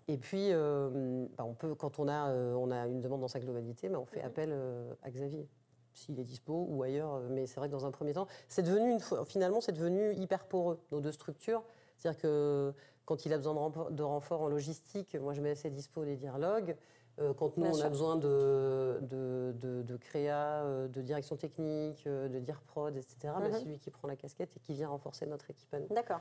[0.09, 3.29] Et puis, euh, bah, on peut, quand on a, euh, on a une demande dans
[3.29, 4.07] sa globalité, bah, on Mhm.
[4.09, 5.47] fait appel euh, à Xavier,
[5.93, 7.21] s'il est dispo ou ailleurs.
[7.29, 10.47] Mais c'est vrai que dans un premier temps, c'est devenu une finalement, c'est devenu hyper
[10.47, 11.63] poreux, nos deux structures.
[11.99, 12.73] C'est-à-dire que
[13.05, 16.05] quand il a besoin de renfort, de renfort en logistique, moi je mets assez dispo
[16.05, 16.75] des dialogues.
[17.21, 17.87] Euh, quand nous, Bien on sûr.
[17.87, 23.41] a besoin de, de, de, de créa, de direction technique, de dire prod, etc., bah,
[23.49, 23.53] Mhm.
[23.55, 25.89] c'est lui qui prend la casquette et qui vient renforcer notre équipe à nous.
[25.91, 26.21] D'accord.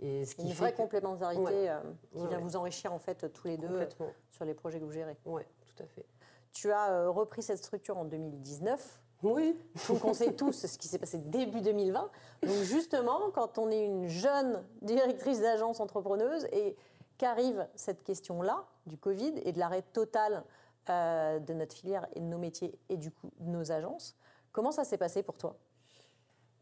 [0.00, 1.68] Et ce qui Une vraie que- complémentarité Ouais.
[1.68, 1.80] euh,
[2.12, 2.42] qui Ouais, vient ouais.
[2.44, 3.88] vous enrichir en fait tous les deux
[4.30, 5.16] sur les projets que vous gérez.
[5.26, 6.06] Oui, tout à fait.
[6.52, 9.00] Tu as euh, repris cette structure en 2019.
[9.24, 9.56] Oui.
[9.88, 12.08] Donc on sait tous ce qui s'est passé début 2020.
[12.44, 16.76] Donc justement, quand on est une jeune directrice d'agence entrepreneuse et
[17.18, 20.44] qu'arrive cette question-là du Covid et de l'arrêt total
[20.88, 24.16] euh, de notre filière et de nos métiers et du coup de nos agences,
[24.52, 25.56] comment ça s'est passé pour toi?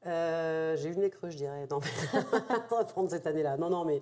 [0.07, 1.67] Euh, j'ai eu le nez creux, je dirais.
[1.71, 3.57] Non, mais prendre cette année-là.
[3.57, 4.01] Non, non, mais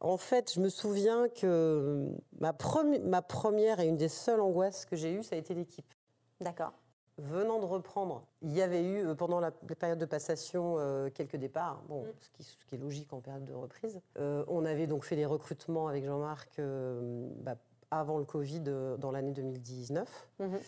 [0.00, 2.08] en fait, je me souviens que
[2.40, 5.54] ma, premi- ma première et une des seules angoisses que j'ai eues, ça a été
[5.54, 5.92] l'équipe.
[6.40, 6.72] D'accord.
[7.18, 11.34] Venant de reprendre, il y avait eu euh, pendant la, période de passation euh, quelques
[11.36, 14.00] départs, bon, ce, qui, ce qui est logique en période de reprise.
[14.18, 16.60] Euh, on avait donc fait les recrutements avec Jean-Marc
[17.40, 17.56] bah,
[17.90, 18.60] avant le Covid
[18.98, 20.28] dans l'année 2019.
[20.38, 20.58] Mhm.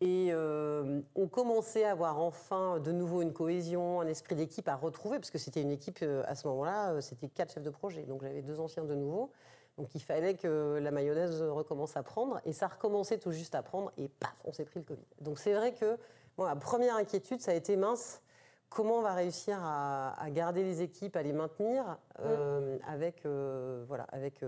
[0.00, 4.74] Et euh, on commençait à avoir enfin de nouveau une cohésion, un esprit d'équipe à
[4.74, 7.70] retrouver, parce que c'était une équipe euh, à ce moment-là, euh, c'était quatre chefs de
[7.70, 8.02] projet.
[8.02, 9.30] Donc j'avais deux anciens de nouveau.
[9.78, 12.40] Donc il fallait que la mayonnaise recommence à prendre.
[12.44, 13.92] Et ça recommençait tout juste à prendre.
[13.96, 15.06] Et paf, on s'est pris le Covid.
[15.20, 15.96] Donc c'est vrai que
[16.36, 18.20] moi, ma première inquiétude, ça a été mince.
[18.68, 23.84] Comment on va réussir à, à garder les équipes, à les maintenir euh, avec, euh,
[23.86, 24.44] voilà, avec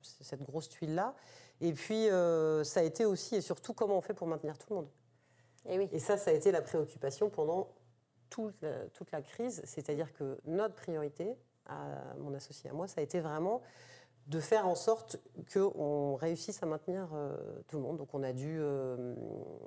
[0.00, 1.14] cette grosse tuile-là
[1.60, 4.66] Et puis, euh, ça a été aussi et surtout comment on fait pour maintenir tout
[4.70, 4.88] le monde.
[5.66, 5.88] Et oui.
[5.92, 7.68] Et ça, ça a été la préoccupation pendant
[8.30, 9.62] toute la, toute la crise.
[9.64, 13.62] C'est-à-dire que notre priorité, à mon associé à moi, ça a été vraiment
[14.28, 15.18] de faire en sorte
[15.52, 17.34] qu'on réussisse à maintenir euh,
[17.66, 17.96] tout le monde.
[17.96, 19.14] Donc on a dû, euh,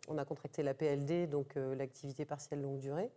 [0.08, 3.12] on a contracté la PLD, donc euh, l'activité partielle longue durée,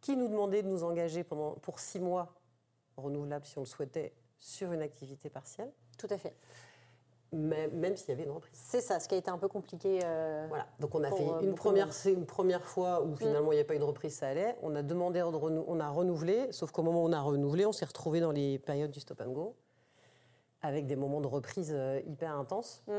[0.00, 2.34] qui nous demandait de nous engager pendant, pour six mois
[2.96, 6.34] renouvelables si on le souhaitait sur une activité partielle, Tout à fait.
[7.32, 8.58] Même, même s'il y avait une reprise.
[8.60, 10.00] C'est ça, ce qui a été un peu compliqué.
[10.04, 13.52] euh, Voilà, donc on a fait euh, une première, c'est une première fois où finalement
[13.52, 14.56] il n'y a pas eu de reprise, ça allait.
[14.62, 17.84] On a demandé, on a renouvelé, sauf qu'au moment où on a renouvelé, on s'est
[17.84, 19.54] retrouvé dans les périodes du stop and go,
[20.62, 22.82] avec des moments de reprise euh, hyper intenses.
[22.88, 22.98] Mm.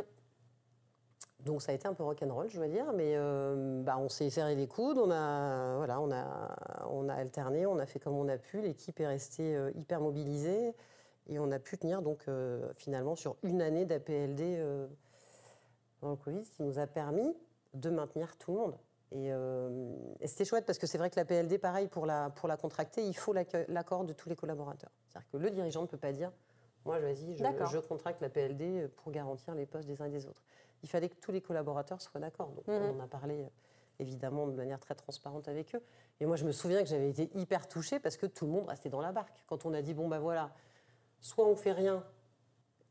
[1.42, 4.30] Donc ça a été un peu rock'n'roll, je dois dire, mais euh, bah, on s'est
[4.30, 8.14] serré les coudes, on a, voilà, on, a, on a alterné, on a fait comme
[8.14, 10.76] on a pu, l'équipe est restée hyper mobilisée
[11.28, 14.88] et on a pu tenir donc euh, finalement sur une année d'APLD euh,
[16.02, 17.36] dans le Covid, ce qui nous a permis
[17.74, 18.78] de maintenir tout le monde.
[19.14, 22.30] Et, euh, et c'était chouette parce que c'est vrai que la PLD, pareil, pour la,
[22.30, 24.92] pour la contracter, il faut l'accord de tous les collaborateurs.
[25.10, 26.32] C'est-à-dire que le dirigeant ne peut pas dire
[26.86, 30.26] Moi, vas-y, je, je contracte la PLD pour garantir les postes des uns et des
[30.28, 30.42] autres.
[30.84, 32.50] Il fallait que tous les collaborateurs soient d'accord.
[32.52, 32.74] Donc, Mhm.
[32.96, 33.46] on en a parlé
[34.00, 35.82] évidemment de manière très transparente avec eux.
[36.22, 38.68] Et moi, je me souviens que j'avais été hyper touchée parce que tout le monde
[38.70, 39.44] restait dans la barque.
[39.46, 40.52] Quand on a dit, bon, ben voilà,
[41.22, 42.04] soit on fait rien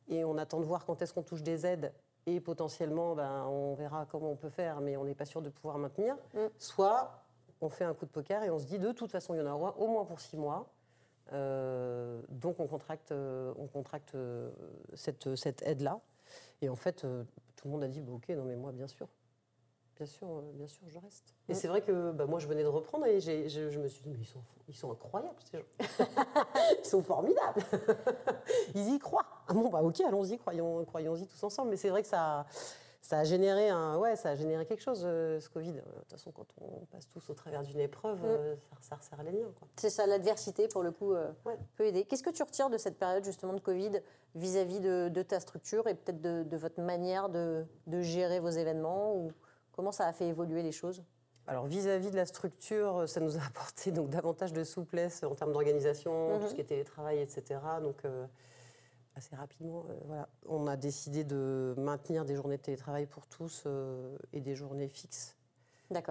[0.08, 1.92] et on attend de voir quand est-ce qu'on touche des aides
[2.26, 5.48] et potentiellement, ben, on verra comment on peut faire, mais on n'est pas sûr de
[5.48, 6.16] pouvoir maintenir.
[6.34, 6.46] Mm.
[6.58, 7.24] Soit
[7.60, 9.40] on fait un coup de poker et on se dit, de toute façon, il y
[9.40, 10.70] en aura au moins pour six mois.
[11.32, 14.50] Euh, donc on contracte, on contracte euh,
[14.94, 16.00] cette, cette aide-là.
[16.62, 17.24] Et en fait, euh,
[17.56, 19.08] tout le monde a dit, bah, ok, non mais moi, bien sûr.
[20.00, 21.34] Bien sûr, bien sûr, je reste.
[21.50, 24.08] Et c'est vrai que bah, moi, je venais de reprendre et je, me suis dit,
[24.08, 25.64] mais ils sont, ils sont incroyables, ces gens.
[26.82, 27.60] ils sont formidables.
[28.74, 29.26] ils y croient.
[29.46, 31.68] Ah bon, bah ok, allons-y, croyons-y croyons tous ensemble.
[31.68, 32.46] Mais c'est vrai que ça,
[33.02, 35.72] ça a généré un, ouais, ça a généré quelque chose, euh, ce Covid.
[35.72, 38.26] De toute façon, quand on passe tous au travers d'une épreuve, mm.
[38.26, 39.52] euh, ça, resserre les liens.
[39.76, 41.30] C'est ça, l'adversité, pour le coup, euh,
[41.76, 42.04] peut aider.
[42.06, 44.00] Qu'est-ce que tu retires de cette période, justement, de Covid
[44.34, 49.30] vis-à-vis de, ta structure et peut-être de, votre manière de, de gérer vos événements ou
[49.80, 51.02] Comment ça a fait évoluer les choses?
[51.46, 55.54] Alors vis-à-vis de la structure, ça nous a apporté donc davantage de souplesse en termes
[55.54, 56.48] d'organisation, tout mhm.
[56.50, 57.58] ce qui est télétravail, etc.
[57.80, 58.26] Donc euh,
[59.16, 63.62] assez rapidement, euh, voilà, on a décidé de maintenir des journées de télétravail pour tous
[63.64, 65.34] euh, et des journées fixes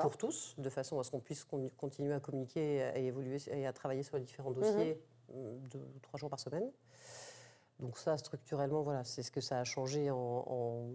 [0.02, 1.46] pour tous, de façon à ce qu'on puisse
[1.78, 5.00] continuer à communiquer, à évoluer et à travailler sur les différents dossiers
[5.32, 5.60] mhm.
[5.70, 6.72] deux ou trois jours par semaine.
[7.78, 10.90] Donc ça, structurellement, voilà, c'est ce que ça a changé en en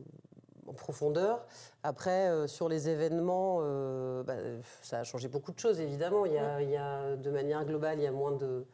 [0.72, 1.44] profondeur.
[1.82, 4.34] Après, euh, sur les événements, euh, bah,
[4.82, 6.26] ça a changé beaucoup de choses, évidemment.
[6.26, 8.64] Il y, a, de manière globale, il y a moins de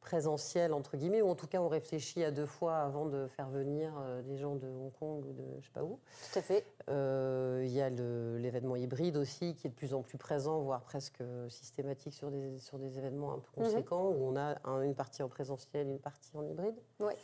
[0.00, 3.48] présentiel, entre guillemets, ou en tout cas, on réfléchit à deux fois avant de faire
[3.48, 5.98] venir euh, des gens de Hong Kong ou de je sais pas où.
[6.32, 6.64] Tout à fait.
[6.88, 11.22] il y a l'événement hybride aussi, qui est de plus en plus présent, voire presque
[11.48, 13.66] systématique sur des, sur des événements un peu mhm.
[13.66, 16.76] conséquents, où on a une partie en présentiel, une partie en hybride.
[17.00, 17.14] Oui.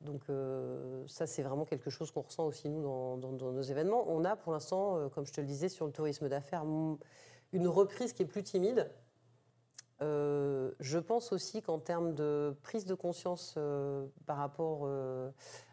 [0.00, 4.04] Donc euh, ça, c'est vraiment quelque chose qu'on ressent aussi, nous, dans, nos événements.
[4.08, 6.64] On a pour l'instant, euh, comme je te le disais, sur le tourisme d'affaires,
[7.52, 8.90] une reprise qui est plus timide.
[10.00, 13.58] Euh, je pense aussi qu'en termes de prise de conscience
[14.24, 14.88] par rapport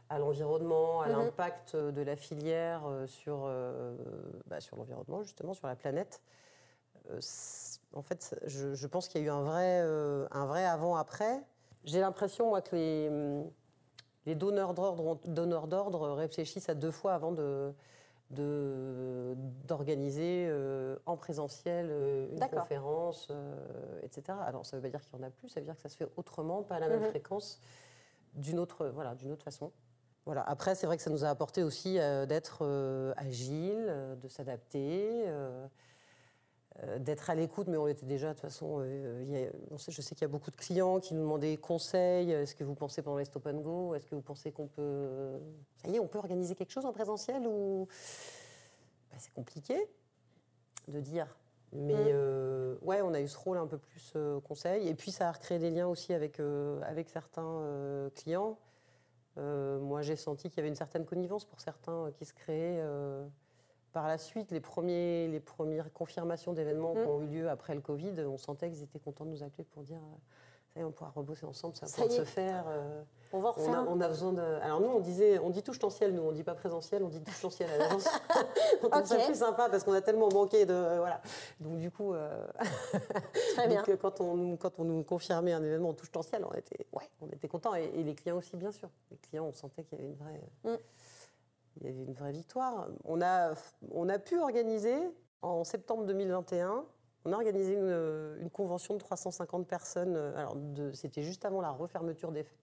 [0.10, 1.18] à l'environnement, à mhm.
[1.18, 3.50] l'impact de la filière sur,
[4.48, 6.22] bah, sur l'environnement, justement, sur la planète,
[7.94, 9.80] en fait, je, je pense qu'il y a eu un vrai,
[10.32, 11.42] un vrai avant-après.
[11.86, 13.10] J'ai l'impression, moi, que les
[14.28, 17.74] les donneurs d'ordre réfléchissent à deux fois avant de
[18.30, 24.38] d'organiser euh, en présentiel euh, une conférence, euh, etc.
[24.46, 25.82] Alors ça ne veut pas dire qu'il y en a plus, ça veut dire que
[25.82, 27.10] ça se fait autrement, pas à la même mhm.
[27.10, 27.62] fréquence,
[28.34, 29.72] d'une autre, voilà, d'une autre façon.
[30.26, 30.42] Voilà.
[30.42, 35.24] Après, c'est vrai que ça nous a apporté aussi d'être agile, de s'adapter.
[36.84, 39.50] Euh, d'être à l'écoute, mais on était déjà, de toute façon, euh,
[39.88, 42.32] je sais qu'il y a beaucoup de clients qui nous demandaient conseils.
[42.32, 45.40] Est-ce que vous pensez pendant les stop and go Est-ce que vous pensez qu'on peut.
[45.82, 47.88] Ça y est, on peut organiser quelque chose en présentiel ou.
[49.10, 49.76] Bah, c'est compliqué
[50.88, 51.36] de dire.
[51.74, 52.10] Mais mm.
[52.10, 54.14] euh, ouais, on a eu ce rôle un peu plus
[54.48, 54.88] conseil.
[54.88, 56.40] Et puis, ça a recréé des liens aussi avec,
[56.84, 58.60] avec certains clients.
[59.36, 62.84] moi, j'ai senti qu'il y avait une certaine connivence pour certains qui se créaient
[63.94, 67.10] par la suite, les, premiers, les premières confirmations d'événements qui mm.
[67.10, 69.84] ont eu lieu après le Covid, on sentait qu'ils étaient contents de nous appeler pour
[69.84, 70.18] dire euh,
[70.74, 72.66] ça y est, on pourra rebosser ensemble, ça va se faire.
[72.68, 73.02] Euh,
[73.34, 73.86] on va refaire.
[73.88, 74.42] On a, besoin de.
[74.42, 77.22] Alors nous, on disait, on dit touche tensiel, nous, on dit pas présentiel, on dit
[77.22, 78.08] touche tensiel à l'avance.
[78.82, 80.74] Donc c'est plus sympa parce qu'on a tellement manqué de.
[80.74, 81.22] Euh, voilà.
[81.60, 82.14] Donc du coup,
[83.56, 83.84] Très bien.
[84.00, 87.28] quand, on, quand on nous confirmait un événement en touche tensiel, on était, ouais, on
[87.28, 87.74] était contents.
[87.76, 88.90] Et, les clients aussi, bien sûr.
[89.12, 90.42] Les clients, on sentait qu'il y avait une vraie.
[90.64, 90.78] Mm
[91.80, 92.88] il y avait une vraie victoire.
[93.06, 93.54] On a,
[93.92, 94.98] on a pu organiser,
[95.42, 96.86] en septembre 2021,
[97.26, 100.16] on a organisé une, convention de 350 personnes.
[100.36, 100.56] Alors,
[100.94, 102.58] c'était juste avant la refermeture des fêtes.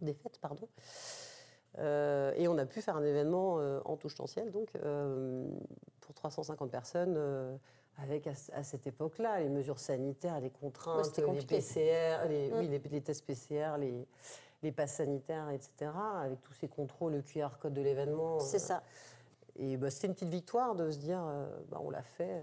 [0.00, 0.68] Des fêtes pardon.
[1.78, 5.44] Euh, et on a pu faire un événement euh, en touche tensiel, donc, euh,
[6.00, 7.18] pour 350 personnes,
[7.98, 12.80] avec à, cette époque-là les mesures sanitaires, les contraintes, les PCR, les, oui, mm.
[12.90, 14.06] les, tests PCR, les,
[14.64, 15.90] les passes sanitaires, etc.,
[16.22, 18.40] avec tous ces contrôles, le QR code de l'événement.
[18.40, 18.82] C'est ça.
[19.56, 21.22] Et bah, c'était une petite victoire de se dire,
[21.68, 22.42] bah, on l'a fait.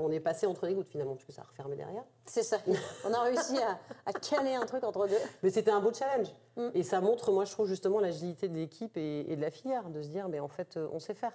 [0.00, 2.02] on est passé entre les gouttes finalement, puisque ça a refermé derrière.
[2.26, 2.58] C'est ça.
[3.04, 5.14] On a réussi à, caler un truc entre deux.
[5.42, 6.34] Mais c'était un beau challenge.
[6.56, 6.68] Mm.
[6.74, 10.02] Et ça montre, moi je trouve justement l'agilité de l'équipe et, de la filière, de
[10.02, 11.32] se dire, mais en fait, on sait faire.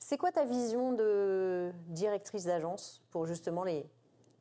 [0.00, 3.88] C'est quoi ta vision de directrice d'agence pour justement les,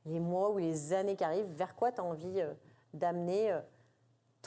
[0.06, 1.52] les mois ou les années qui arrivent?
[1.54, 2.42] Vers quoi tu as envie
[2.94, 3.60] d'amener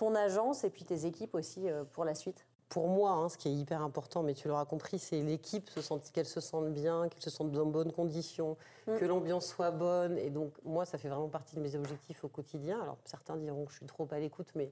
[0.00, 3.36] ton agence et puis tes équipes aussi euh, pour la suite pour moi, hein, ce
[3.36, 5.68] qui est hyper important, mais tu l'auras compris, c'est l'équipe,
[6.12, 8.96] qu'elle se sente bien, qu'elle se sente dans de bonnes conditions, mm.
[8.96, 10.16] que l'ambiance soit bonne.
[10.16, 12.80] Et donc, moi, ça fait vraiment partie de mes objectifs au quotidien.
[12.80, 14.70] Alors, certains diront que je suis trop à l'écoute, mais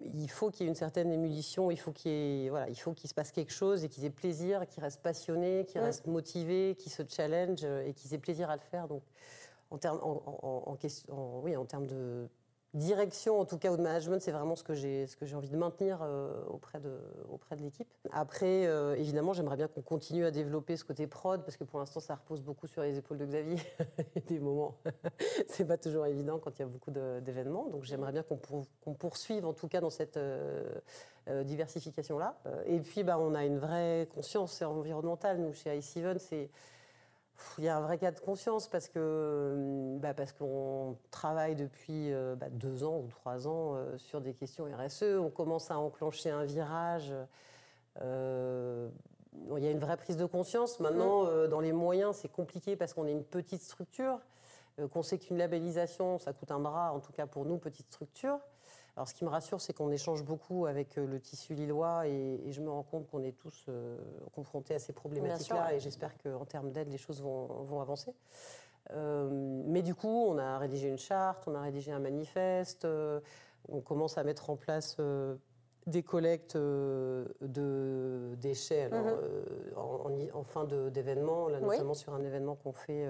[0.00, 3.10] il faut qu'il y ait une certaine émulation, il faut qu'il voilà, il faut qu'il
[3.10, 6.92] se passe quelque chose et qu'ils aient plaisir, qu'ils restent passionnés, qu'ils restent motivés, qu'ils
[6.92, 8.88] se challenge et qu'ils aient plaisir à le faire.
[8.88, 9.02] Donc,
[9.70, 12.26] en termes, en, question, oui, en termes de
[12.74, 16.42] direction, en tout cas, au management, c'est vraiment ce que j'ai, envie de maintenir euh,
[16.48, 16.92] auprès de,
[17.28, 17.88] auprès de l'équipe.
[18.12, 21.80] Après, euh, évidemment, j'aimerais bien qu'on continue à développer ce côté prod, parce que pour
[21.80, 23.56] l'instant, ça repose beaucoup sur les épaules de Xavier.
[24.28, 24.76] Des moments,
[25.48, 27.68] c'est pas toujours évident quand il y a beaucoup d'événements.
[27.68, 30.62] Donc, j'aimerais bien qu'on, poursuive, en tout cas, dans cette euh,
[31.26, 32.40] diversification-là.
[32.66, 36.50] Et puis, bah, on a une vraie conscience environnementale, nous, chez i7, c'est
[37.58, 41.56] il y a un vrai cas de conscience parce que euh, bah, parce qu'on travaille
[41.56, 45.18] depuis euh, bah, deux ans ou trois ans euh, sur des questions RSE.
[45.18, 47.12] On commence à enclencher un virage.
[48.00, 50.80] il y a une vraie prise de conscience.
[50.80, 51.48] Maintenant, mmh.
[51.48, 54.18] dans les moyens, c'est compliqué parce qu'on est une petite structure.
[54.92, 58.38] qu'on sait qu'une labellisation, ça coûte un bras, en tout cas pour nous, petite structure.
[58.96, 62.40] Alors, ce qui me rassure, c'est qu'on échange beaucoup avec euh, le tissu lillois et,
[62.50, 63.96] je me rends compte qu'on est tous euh,
[64.32, 68.12] confrontés à ces problématiques-là et j'espère qu'en termes d'aide, les choses vont, avancer.
[68.92, 69.28] Euh,
[69.66, 72.86] mais du coup, on a rédigé une charte, on a rédigé un manifeste,
[73.68, 74.96] on commence à mettre en place
[75.86, 80.32] des collectes de déchets mm-hmm.
[80.34, 83.06] en, fin d'événement, notamment sur un événement qu'on fait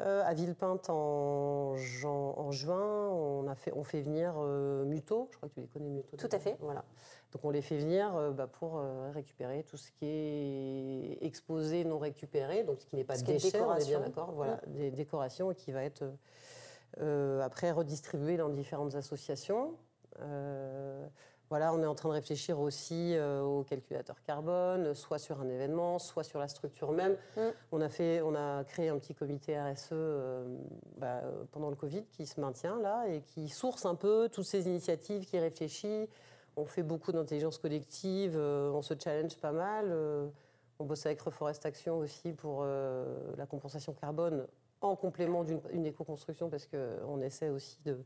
[0.00, 5.28] euh, à Villepinte, en, juin, on, a fait, on fait venir euh, Muto.
[5.32, 6.16] Je crois que tu les connais, Muto.
[6.16, 6.56] Tout à fait.
[6.60, 6.84] Voilà.
[7.32, 8.82] Donc on les fait venir euh, bah, pour
[9.12, 13.74] récupérer tout ce qui est exposé, non récupéré, donc ce qui n'est pas déchet, on
[13.74, 14.32] est bien d'accord.
[14.32, 14.72] Voilà, mm.
[14.72, 16.04] des décorations qui va être
[17.42, 19.74] après redistribué dans différentes associations.
[21.50, 25.48] Voilà, on est en train de réfléchir aussi euh, au calculateur carbone, soit sur un
[25.48, 27.16] événement, soit sur la structure même.
[27.36, 27.40] Mm.
[27.72, 30.44] On, a fait, on a créé un petit comité RSE euh,
[30.98, 34.66] bah, pendant le Covid qui se maintient là et qui source un peu toutes ces
[34.66, 36.08] initiatives, qui réfléchit.
[36.56, 39.90] On fait beaucoup d'intelligence collective, euh, on se challenge pas mal.
[40.78, 44.46] on bosse avec Reforest Action aussi pour la compensation carbone
[44.80, 47.98] en complément d'une éco-construction parce qu'on essaie aussi de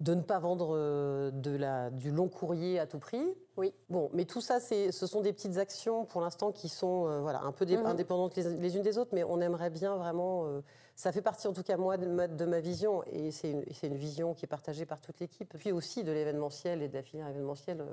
[0.00, 3.24] de ne pas vendre euh, de la, du long courrier à tout prix.
[3.56, 3.72] Oui.
[3.88, 7.42] Bon, mais tout ça, ce sont des petites actions pour l'instant qui sont euh, voilà,
[7.42, 7.86] un peu mhm.
[7.86, 10.46] indépendantes les, unes des autres, mais on aimerait bien vraiment.
[10.46, 10.60] Euh,
[10.96, 13.64] ça fait partie en tout cas moi de ma, de ma vision, et c'est une,
[13.82, 17.02] une, vision qui est partagée par toute l'équipe, puis aussi de l'événementiel et de la
[17.02, 17.84] filière événementielle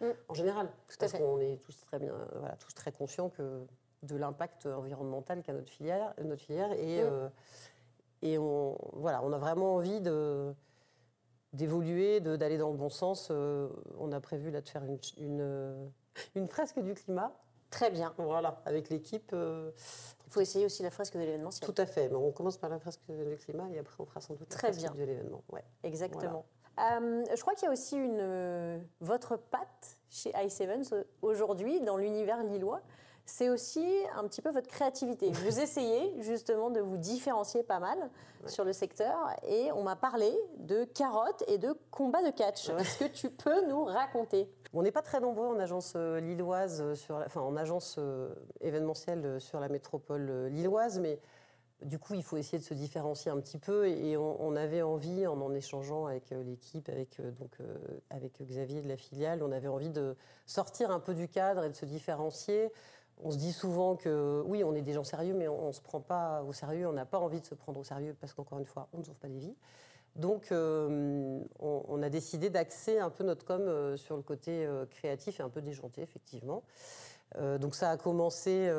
[0.00, 0.06] mm.
[0.28, 0.68] en général.
[0.88, 3.64] Tout parce qu'on est tous très bien, voilà, tous très conscients que
[4.02, 7.30] de l'impact environnemental qu'a notre filière, notre filière, et, mm.
[8.22, 10.54] et on, voilà, on a vraiment envie de
[11.52, 13.28] d'évoluer, d'aller dans le bon sens.
[13.30, 15.86] Euh, on a prévu là de faire une, une, euh,
[16.34, 17.32] une, fresque du climat.
[17.70, 18.12] Très bien.
[18.18, 19.30] Voilà, avec l'équipe.
[19.32, 19.70] Euh,
[20.26, 21.70] Il faut essayer aussi la fresque de l'événementiel.
[21.70, 22.08] Tout à fait.
[22.08, 24.68] Mais on commence par la fresque du climat et après on fera sans doute Très
[24.68, 25.00] la fresque bien.
[25.00, 25.42] de l'événement.
[25.50, 25.64] Ouais.
[25.82, 26.44] Exactement.
[26.78, 32.82] je crois qu'il y a aussi une, votre patte chez i7 aujourd'hui dans l'univers lillois
[33.24, 35.30] c'est aussi un petit peu votre créativité.
[35.46, 38.10] Vous essayez justement de vous différencier pas mal
[38.46, 39.14] sur le secteur
[39.46, 42.70] et on m'a parlé de carottes et de combats de catch.
[42.70, 44.48] Est-ce que tu peux nous raconter?
[44.74, 46.94] On n'est pas très nombreux en agence euh, lilloise, euh,
[47.26, 51.20] enfin en agence euh, événementielle sur la métropole lilloise, mais
[51.82, 55.26] du coup, il faut essayer de se différencier un petit peu et on, avait envie,
[55.26, 57.58] en en échangeant avec l'équipe, avec, donc,
[58.08, 61.68] avec Xavier de la filiale, on avait envie de sortir un peu du cadre et
[61.68, 62.70] de se différencier
[63.18, 65.80] on se dit souvent que oui, on est des gens sérieux, mais on ne se
[65.80, 68.58] prend pas au sérieux, on n'a pas envie de se prendre au sérieux parce qu'encore
[68.58, 69.56] une fois, on ne sauve pas des vies.
[70.16, 74.84] Donc, euh, on, a décidé d'axer un peu notre com euh, sur le côté euh,
[74.84, 76.62] créatif et un peu déjanté, effectivement.
[77.60, 78.70] donc, ça a commencé,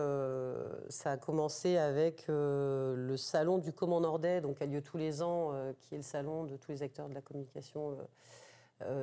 [0.90, 5.54] ça a commencé avec le salon du Comment Nordais, donc a lieu tous les ans,
[5.80, 7.98] qui est le salon de tous les acteurs de la communication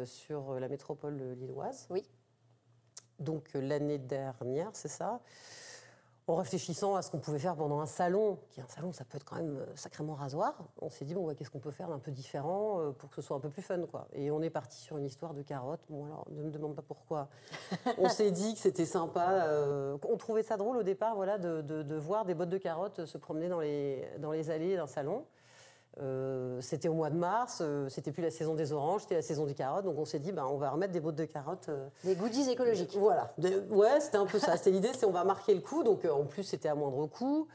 [0.04, 1.88] sur la métropole lilloise.
[1.90, 2.04] Oui
[3.20, 5.20] donc euh, l'année dernière, c'est ça.
[6.26, 9.04] En réfléchissant à ce qu'on pouvait faire pendant un salon, qui est un salon, ça
[9.04, 11.88] peut être quand même euh, sacrément rasoir, on s'est dit, bon, qu'est-ce qu'on peut faire
[11.88, 14.06] d'un peu différent euh, pour que ce soit un peu plus fun, quoi.
[14.12, 15.84] Et on est parti sur une histoire de carottes.
[15.88, 17.28] Bon, alors, ne me demande pas pourquoi.
[17.98, 19.44] on s'est dit que c'était sympa.
[20.08, 23.18] on trouvait ça drôle au départ, voilà, de, de, voir des bottes de carottes se
[23.18, 25.24] promener dans les, dans les allées d'un salon.
[25.98, 29.22] Euh, c'était au mois de mars, euh, c'était plus la saison des oranges, c'était la
[29.22, 29.84] saison des carottes.
[29.84, 31.68] Donc on s'est dit, ben, on va remettre des bottes de carottes.
[31.68, 32.96] Euh, des goodies écologiques.
[32.96, 33.30] voilà.
[33.70, 34.56] ouais, c'était un peu ça.
[34.56, 35.82] C'était l'idée, c'est on va marquer le coup.
[35.82, 37.48] Donc en plus, c'était à moindre coût.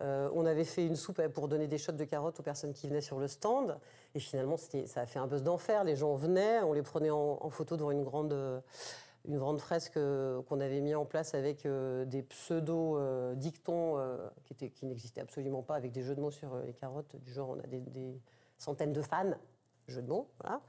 [0.00, 3.02] on avait fait une soupe pour donner des shots de carottes aux personnes qui venaient
[3.02, 3.76] sur le stand.
[4.14, 5.84] Et finalement, ça a fait un buzz d'enfer.
[5.84, 8.34] Les gens venaient, on les prenait en, en photo devant une grande
[9.28, 14.70] une grande fresque euh, qu'on avait mis en place avec euh, des pseudo-dictons euh, qui,
[14.70, 17.60] qui n'existaient absolument pas, avec des jeux de mots sur les carottes, du genre on
[17.60, 18.20] a des,
[18.58, 19.32] centaines de fans.
[19.88, 20.60] Jeu de mots, voilà.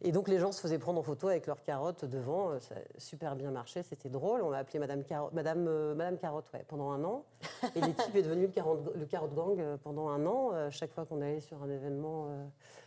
[0.00, 3.00] Et donc les gens se faisaient prendre en photo avec leurs carottes devant, ça a
[3.00, 4.42] super bien marché, c'était drôle.
[4.42, 7.24] On a appelé Madame, Carotte, Madame, Madame Carotte ouais, pendant un an.
[7.74, 10.70] Et l'équipe est devenue le Carotte, le Carotte Gang pendant un an.
[10.70, 12.28] chaque fois qu'on allait sur un événement,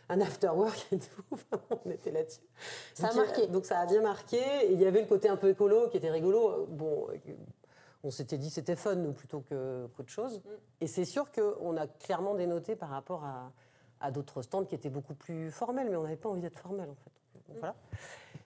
[0.08, 1.24] un after work et tout,
[1.84, 2.40] on était là-dessus.
[2.94, 3.46] Ça a marqué.
[3.46, 4.38] Donc ça a bien marqué.
[4.64, 6.66] Et il y avait le côté un peu écolo qui était rigolo.
[6.68, 7.08] Bon,
[8.06, 10.38] on s'était dit c'était fun nous plutôt qu'autre chose.
[10.38, 10.50] Mm.
[10.82, 13.50] Et c'est sûr qu'on a clairement dénoté par rapport à,
[14.10, 16.94] d'autres stands qui étaient beaucoup plus formels, mais on n'avait pas envie d'être formel en
[16.94, 17.10] fait.
[17.34, 17.58] Donc, mm.
[17.60, 17.74] voilà.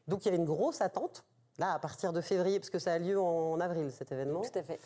[0.09, 1.25] Donc il y avait une grosse attente.
[1.59, 4.41] Là, à partir de février, parce que ça a lieu en, avril cet événement.
[4.41, 4.81] Tout à fait.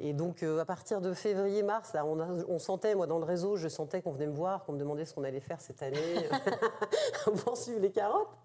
[0.00, 3.54] Et donc, euh, à partir de février-mars, là, on, on, sentait, moi, dans le réseau,
[3.56, 6.28] je sentais qu'on venait me voir, qu'on me demandait ce qu'on allait faire cette année
[7.44, 8.36] pour suivre les carottes.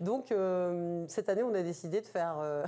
[0.00, 2.64] Donc, euh, cette année, on a décidé de faire, euh,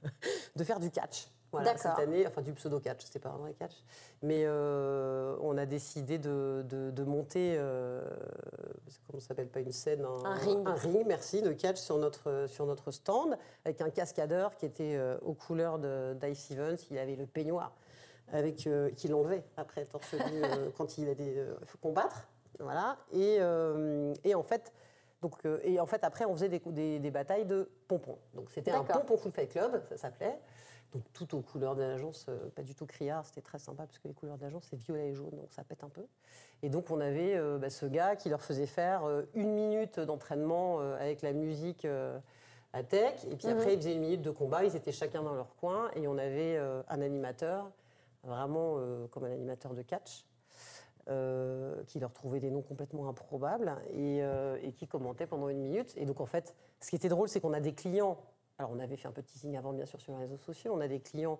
[0.56, 1.28] de faire du catch.
[1.52, 3.74] Voilà, cette année, enfin du pseudo-catch, c'était pas un vrai catch.
[4.22, 8.02] Mais euh, on a décidé de, de, monter, euh,
[9.06, 10.66] comment ça s'appelle, pas une scène, un, ring.
[10.66, 14.96] Un ring, merci, de catch sur notre, sur notre stand, avec un cascadeur qui était
[14.96, 16.76] euh, aux couleurs d'Ice Evans.
[16.90, 17.72] Il avait le peignoir,
[18.32, 20.42] avec, euh, qu'il enlevait après torse nu
[20.76, 21.44] quand il allait
[21.80, 22.28] combattre.
[22.60, 22.96] Voilà.
[23.12, 23.38] Et,
[24.22, 24.72] et en fait,
[25.22, 25.34] donc,
[25.64, 28.18] et en fait, après, on faisait des, des, des batailles de pompons.
[28.34, 30.38] Donc, c'était un pompon full fight club, ça s'appelait.
[30.92, 33.98] Donc tout aux couleurs de l'agence, euh, pas du tout criard, c'était très sympa parce
[33.98, 36.04] que les couleurs de l'agence c'est violet et jaune, donc ça pète un peu.
[36.62, 40.00] Et donc on avait euh, bah, ce gars qui leur faisait faire euh, une minute
[40.00, 41.86] d'entraînement avec la musique
[42.72, 43.72] à tech, et puis après mhm.
[43.72, 46.58] ils faisaient une minute de combat, ils étaient chacun dans leur coin, et on avait
[46.58, 47.70] un animateur,
[48.24, 48.78] vraiment
[49.10, 50.24] comme un animateur de catch.
[51.86, 54.18] qui leur trouvait des noms complètement improbables et,
[54.62, 55.92] et, qui commentait pendant une minute.
[55.96, 58.18] Et donc en fait, ce qui était drôle, c'est qu'on a des clients
[58.60, 60.72] alors, on avait fait un petit signe avant, bien sûr, sur les réseaux sociaux.
[60.74, 61.38] On a des clients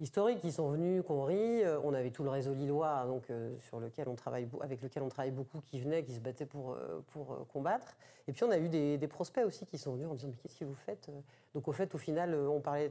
[0.00, 1.62] historiques qui sont venus, qu'on rit.
[1.62, 5.04] Euh, on avait tout le réseau lillois, donc, euh, sur lequel on travaille, avec lequel
[5.04, 7.96] on travaille beaucoup, qui venaient, qui se battaient pour, euh, pour combattre.
[8.26, 10.58] Et puis, on a eu des, prospects aussi qui sont venus en disant Mais qu'est-ce
[10.58, 11.08] que vous faites
[11.54, 12.90] Donc, au fait, au final, on parlait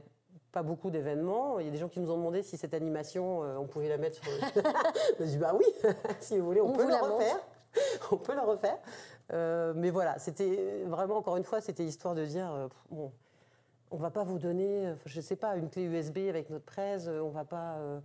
[0.50, 1.58] pas beaucoup d'événements.
[1.58, 3.98] Il y a des gens qui nous ont demandé si cette animation, on pouvait la
[3.98, 4.38] mettre sur le.
[5.20, 5.66] on a dit Bah oui,
[6.20, 7.38] si vous voulez, on, peut le refaire.
[8.12, 8.78] on peut le refaire.
[9.76, 13.12] mais voilà, c'était vraiment, encore une fois, c'était histoire de dire bon,
[13.92, 17.08] on va pas vous donner, je ne sais pas, une clé USB avec notre presse,
[17.08, 18.00] on va pas euh,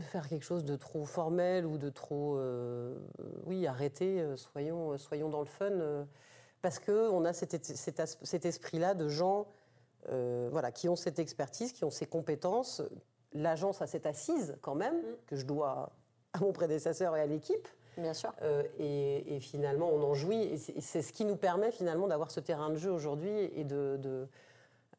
[0.00, 2.96] faire quelque chose de trop formel ou de trop, euh,
[3.44, 6.06] oui, arrêter, euh, soyons, soyons dans le fun,
[6.62, 9.46] parce qu'on a cet, cet, esprit-là de gens
[10.06, 12.82] voilà, qui ont cette expertise, qui ont ces compétences.
[13.32, 15.16] L'agence a cette assise quand même, mm.
[15.26, 15.92] que je dois
[16.32, 17.68] à mon prédécesseur et à l'équipe.
[17.96, 18.32] Bien sûr.
[18.78, 20.40] et, finalement, on en jouit.
[20.40, 23.98] Et c'est ce qui nous permet finalement d'avoir ce terrain de jeu aujourd'hui et de
[24.00, 24.28] de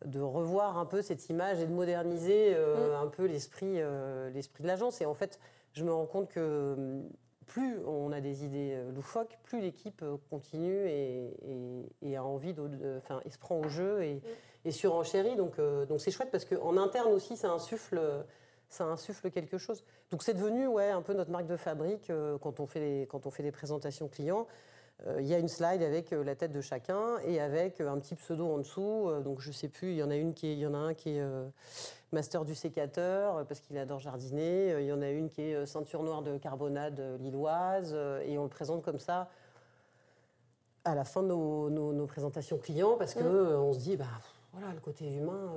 [0.06, 3.04] revoir un peu cette image et de moderniser euh, mm.
[3.04, 5.02] un peu l'esprit euh, l'esprit de l'agence.
[5.02, 5.40] Et en fait,
[5.74, 7.10] je me rends compte que hum,
[7.46, 13.22] plus on a des idées euh, loufoques, plus l'équipe continue et, a envie de, enfin,
[13.30, 14.22] se prend au jeu et,
[14.66, 14.72] mm.
[14.72, 15.36] surenchérit.
[15.36, 18.00] Donc, donc c'est chouette parce qu'en interne aussi, ça insuffle,
[18.70, 19.84] ça insuffle quelque chose.
[20.12, 23.32] Donc c'est devenu ouais, un peu notre marque de fabrique quand, on fait quand on
[23.32, 24.48] fait des présentations clients.
[25.08, 27.90] Euh, il y a une slide avec euh, la tête de chacun et avec euh,
[27.90, 29.10] un petit pseudo en dessous.
[29.24, 30.94] donc je sais plus, il y en a une qui il y en a un
[30.94, 31.24] qui est
[32.12, 34.76] master du sécateur parce qu'il adore jardiner.
[34.80, 37.96] Il y en a une qui est ceinture noire de carbonade lilloise
[38.26, 39.30] et on le présente comme ça
[40.86, 43.62] à la fin de nos, présentations clients parce que mmh.
[43.62, 44.06] on se dit bah
[44.54, 45.54] voilà le côté humain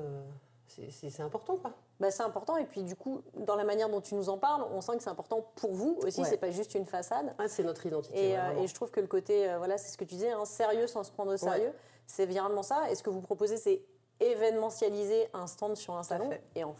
[0.90, 1.72] c'est important quoi.
[2.02, 2.56] Bah, c'est important.
[2.56, 5.04] Et puis, du coup, dans la manière dont tu nous en parles, on sent que
[5.04, 6.24] c'est important pour vous aussi.
[6.24, 7.32] C'est pas juste une façade.
[7.38, 8.30] Ah, c'est notre identité.
[8.30, 10.44] Et, euh, je trouve que le côté, euh, voilà, c'est ce que tu disais, hein,
[10.44, 11.72] sérieux sans se prendre au sérieux,
[12.06, 12.90] c'est vraiment ça.
[12.90, 13.82] Et ce que vous proposez, c'est
[14.18, 16.28] événementialiser un stand sur un salon.
[16.56, 16.74] Et en,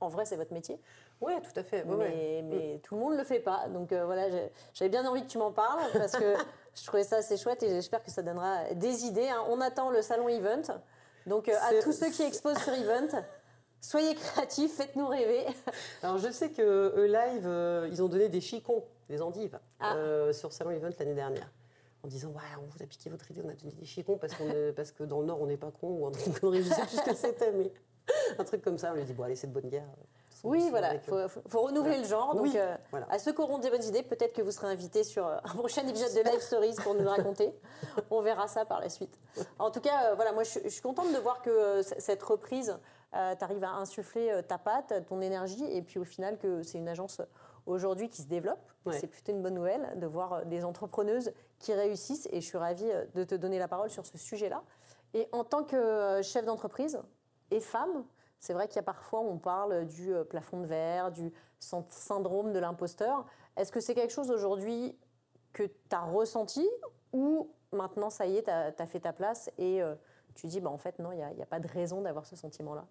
[0.00, 0.78] en vrai, c'est votre métier.
[1.22, 1.82] Oui, tout à fait.
[1.86, 3.68] mais, mais tout le monde ne le fait pas.
[3.68, 4.28] Donc euh, voilà,
[4.74, 6.34] j'avais bien envie que tu m'en parles parce que
[6.74, 9.28] je trouvais ça assez chouette et j'espère que ça donnera des idées.
[9.28, 9.42] Hein.
[9.48, 10.78] On attend le salon Event.
[11.26, 13.08] Donc à tous ceux qui exposent sur Event,
[13.86, 15.46] Soyez créatifs, faites-nous rêver.
[16.02, 16.60] Alors je sais que
[16.96, 19.94] eux live, euh, ils ont donné des chicons, des endives ah.
[19.94, 21.48] euh, sur Salon Event l'année dernière.
[22.02, 24.32] En disant ouais, on vous a piqué votre idée, on a donné des chicons parce,
[24.74, 26.96] parce que dans le Nord on n'est pas con ou un truc je sais plus
[26.96, 27.70] ce que c'était, mais
[28.40, 28.90] un truc comme ça.
[28.90, 29.86] On lui dit bon allez c'est de bonne guerre.
[30.42, 32.34] Oui, voilà, il faut, renouveler le genre.
[32.34, 32.76] Donc, euh,
[33.08, 35.86] à ceux qui auront des bonnes idées, peut-être que vous serez invités sur un prochain
[35.86, 37.54] épisode de Live Stories pour nous raconter.
[38.10, 39.16] On verra ça par la suite.
[39.60, 42.76] En tout cas, voilà, moi, je, je, suis contente de voir que cette reprise
[43.14, 46.62] euh, tu arrives à insuffler euh, ta patte, ton énergie, et puis au final que
[46.62, 47.22] c'est une agence
[47.64, 48.60] aujourd'hui qui se développe.
[48.92, 52.58] C'est plutôt une bonne nouvelle de voir euh, des entrepreneuses qui réussissent, et je suis
[52.58, 54.62] ravie de te donner la parole sur ce sujet-là.
[55.14, 57.00] Et en tant que chef d'entreprise
[57.50, 58.04] et femme,
[58.38, 62.58] c'est vrai qu'il y a parfois, on parle du plafond de verre, du syndrome de
[62.58, 63.24] l'imposteur.
[63.56, 64.98] Est-ce que c'est quelque chose aujourd'hui
[65.54, 66.68] que tu as ressenti
[67.14, 69.80] Ou maintenant, ça y est, tu as, fait ta place et
[70.36, 72.86] tu dis, bah, en fait, non, il n'y a, pas de raison d'avoir ce sentiment-là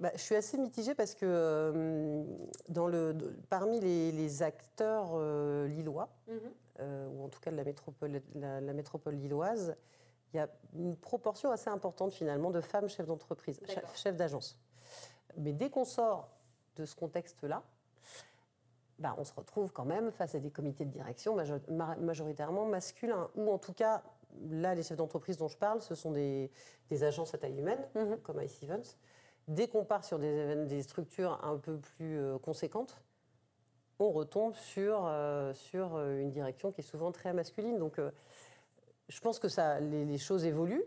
[0.00, 2.22] bah, je suis assez mitigée parce que euh,
[2.68, 3.16] dans le,
[3.48, 6.38] parmi les, acteurs euh, lillois, mhm.
[6.78, 9.76] euh, ou en tout cas de la métropole, la, métropole lilloise,
[10.32, 13.58] il y a une proportion assez importante finalement de femmes chefs d'entreprise,
[13.96, 14.56] chefs d'agence.
[15.36, 16.28] Mais dès qu'on sort
[16.76, 17.64] de ce contexte-là,
[19.00, 21.36] bah, on se retrouve quand même face à des comités de direction
[22.00, 24.02] majoritairement masculins, ou en tout cas,
[24.50, 26.50] là, les chefs d'entreprise dont je parle, ce sont des,
[27.02, 28.18] agences à taille humaine, mhm.
[28.22, 28.96] comme Ice Events.
[29.46, 33.00] Dès qu'on part sur des, des, structures un peu plus euh, conséquentes,
[33.98, 37.78] on retombe sur, euh, sur euh, une direction qui est souvent très masculine.
[37.78, 38.00] Donc,
[39.08, 40.84] je pense que ça, les, choses évoluent.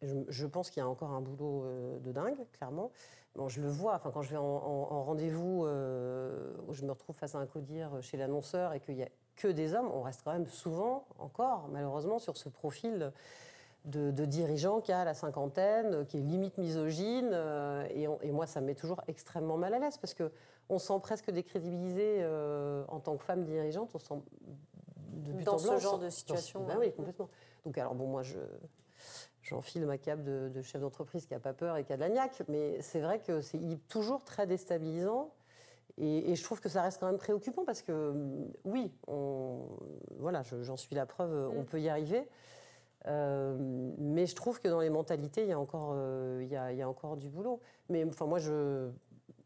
[0.00, 1.66] Je, pense qu'il y a encore un boulot
[1.98, 2.92] de dingue, clairement.
[3.38, 7.38] Bon, je le vois, enfin, quand je vais en, rendez-vous, je me retrouve face à
[7.38, 10.48] un codir chez l'annonceur et qu'il n'y a que des hommes, on reste quand même
[10.48, 13.12] souvent, encore, malheureusement, sur ce profil
[13.84, 17.30] de, dirigeants qui a la cinquantaine, qui est limite misogyne.
[17.32, 17.86] Euh,
[18.22, 22.18] et, moi, ça me met toujours extrêmement mal à l'aise parce qu'on sent presque décrédibilisé
[22.20, 23.90] euh, en tant que femme dirigeante.
[23.94, 24.14] On sent
[25.12, 26.64] de dans ce genre de situation.
[26.64, 27.28] Ben oui, complètement.
[27.64, 28.38] Donc, alors, bon, moi, je.
[29.48, 32.08] J'enfile ma cape de, chef d'entreprise qui n'a pas peur et qui a de la
[32.08, 35.32] niaque, mais c'est vrai que c'est toujours très déstabilisant.
[35.96, 38.14] Et, je trouve que ça reste quand même préoccupant parce que,
[38.64, 39.66] oui, on,
[40.18, 41.66] voilà, j'en suis la preuve, on mm.
[41.66, 42.28] peut y arriver.
[43.06, 43.56] Euh,
[43.98, 46.72] mais je trouve que dans les mentalités, il y a encore, euh, il, y a,
[46.72, 47.60] il y a encore du boulot.
[47.88, 48.90] Mais enfin, moi, je,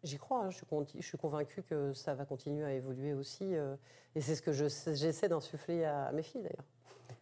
[0.02, 0.44] j'y crois.
[0.44, 0.50] Hein.
[0.50, 0.66] je, suis,
[1.00, 3.54] je suis convaincue que ça va continuer à évoluer aussi.
[3.54, 3.76] Euh,
[4.14, 6.66] et c'est ce que j'essaie d'insuffler à, mes filles, d'ailleurs.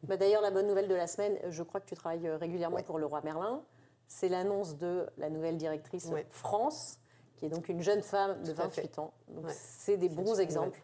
[0.04, 2.98] Bah, d'ailleurs, la bonne nouvelle de la semaine, je crois que tu travailles régulièrement pour
[2.98, 3.62] le roi Merlin.
[4.06, 6.98] C'est l'annonce de la nouvelle directrice France
[7.40, 9.14] qui est donc une jeune femme de 28 ans.
[9.48, 10.78] C'est des bons exemples,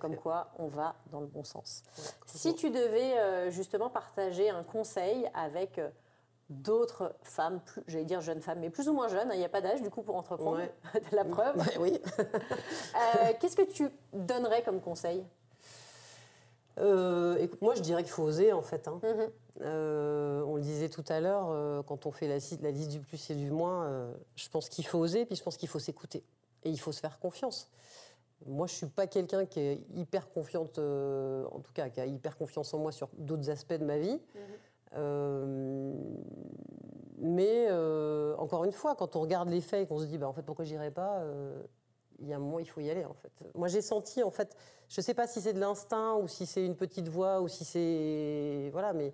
[0.00, 1.84] comme quoi on va dans le bon sens.
[2.26, 5.88] si tu devais euh, justement partager un conseil avec euh,
[6.48, 9.48] d'autres femmes, j'allais dire jeunes femmes, mais plus ou moins jeunes, hein, il n'y a
[9.48, 10.62] pas d'âge du coup pour entreprendre,
[11.12, 11.56] la preuve.
[11.78, 12.00] oui.
[12.96, 15.24] Euh, qu'est-ce que tu donnerais comme conseil?
[16.78, 18.88] Euh, écoute, moi, je dirais qu'il faut oser, en fait.
[18.88, 19.00] Hein.
[19.02, 19.30] Mhm.
[19.62, 23.00] Euh, on le disait tout à l'heure, euh, quand on fait la, la, liste du
[23.00, 26.22] plus et du moins, je pense qu'il faut oser, puis je pense qu'il faut s'écouter.
[26.64, 27.68] Et il faut se faire confiance.
[28.46, 32.06] Moi, je ne suis pas quelqu'un qui est hyper confiante, en tout cas, qui a
[32.06, 34.20] hyper confiance en moi sur d'autres aspects de ma vie.
[34.34, 35.94] Mhm.
[37.18, 37.70] mais
[38.38, 40.42] encore une fois, quand on regarde les faits et qu'on se dit, bah, en fait,
[40.42, 41.22] pourquoi j'irai pas
[42.20, 43.32] il y a un moment, il faut y aller, en fait.
[43.54, 44.56] Moi, j'ai senti, en fait,
[44.88, 47.48] je ne sais pas si c'est de l'instinct ou si c'est une petite voix ou
[47.48, 48.70] si c'est.
[48.72, 49.12] Voilà, mais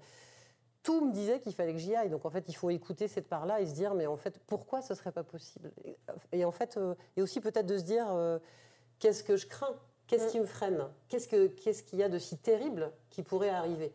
[0.83, 2.11] tout me disait qu'il fallait que j'y aille.
[2.11, 4.83] Donc, en fait, il faut écouter cette part-là et se dire, mais en fait, pourquoi
[4.83, 5.73] ce ne serait pas possible?
[6.33, 8.39] Et en fait, euh, et aussi peut-être de se dire, euh,
[8.99, 9.75] qu'est-ce que je crains?
[10.07, 10.31] Qu'est-ce mm.
[10.31, 10.87] qui me freine?
[11.09, 13.93] Qu'est-ce qu'il y a de si terrible qui pourrait arriver?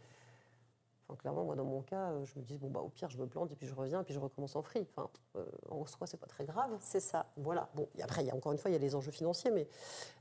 [1.15, 3.27] Clairement, moi, dans mon cas, euh, je me dis, bon, bah, au pire, je me
[3.27, 4.87] plante et puis je reviens et puis je recommence en free.
[4.89, 6.69] Enfin, euh, en soi, c'est pas très grave.
[6.79, 7.25] C'est ça.
[7.37, 7.69] Voilà.
[7.75, 9.51] Bon, et après, il y a, encore une fois, il y a les enjeux financiers,
[9.51, 9.67] mais,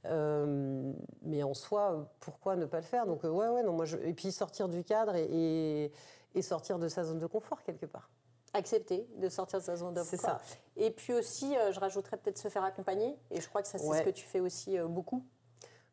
[0.07, 3.07] euh, mais en soi, pourquoi ne pas le faire?
[3.07, 3.97] Donc, ouais, ouais, non, moi, je...
[3.99, 5.93] Et puis sortir du cadre et,
[6.34, 8.11] et, sortir de sa zone de confort, quelque part.
[8.53, 10.11] Accepter de sortir de sa zone de confort.
[10.11, 10.41] C'est ça.
[10.76, 13.16] Et puis aussi, je rajouterais peut-être se faire accompagner.
[13.30, 15.24] Et je crois que ça, c'est ce que tu fais aussi beaucoup.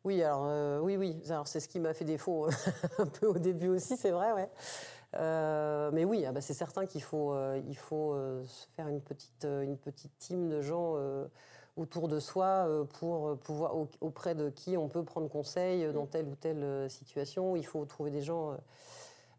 [0.04, 1.16] Oui, alors euh, oui, oui.
[1.28, 2.50] Alors c'est ce qui m'a fait défaut euh,
[2.98, 4.48] un peu au début aussi, c'est vrai, ouais.
[5.16, 7.34] Euh, mais oui, ah bah, c'est certain qu'il faut,
[7.68, 10.96] il faut se faire une petite, une petite team de gens
[11.76, 12.68] autour de soi
[12.98, 16.08] pour pouvoir auprès de qui on peut prendre conseil dans mm.
[16.08, 17.56] telle ou telle situation.
[17.56, 18.54] Il faut trouver des gens,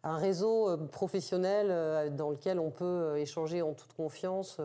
[0.03, 4.59] un réseau professionnel dans lequel on peut échanger en toute confiance.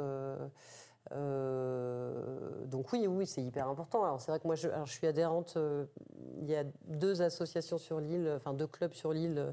[1.13, 4.05] Euh, donc oui, oui, c'est hyper important.
[4.05, 5.55] Alors c'est vrai que moi, je, je suis adhérente.
[5.57, 5.87] Euh,
[6.41, 9.53] il y a deux associations sur l'île, enfin deux clubs sur l'île euh,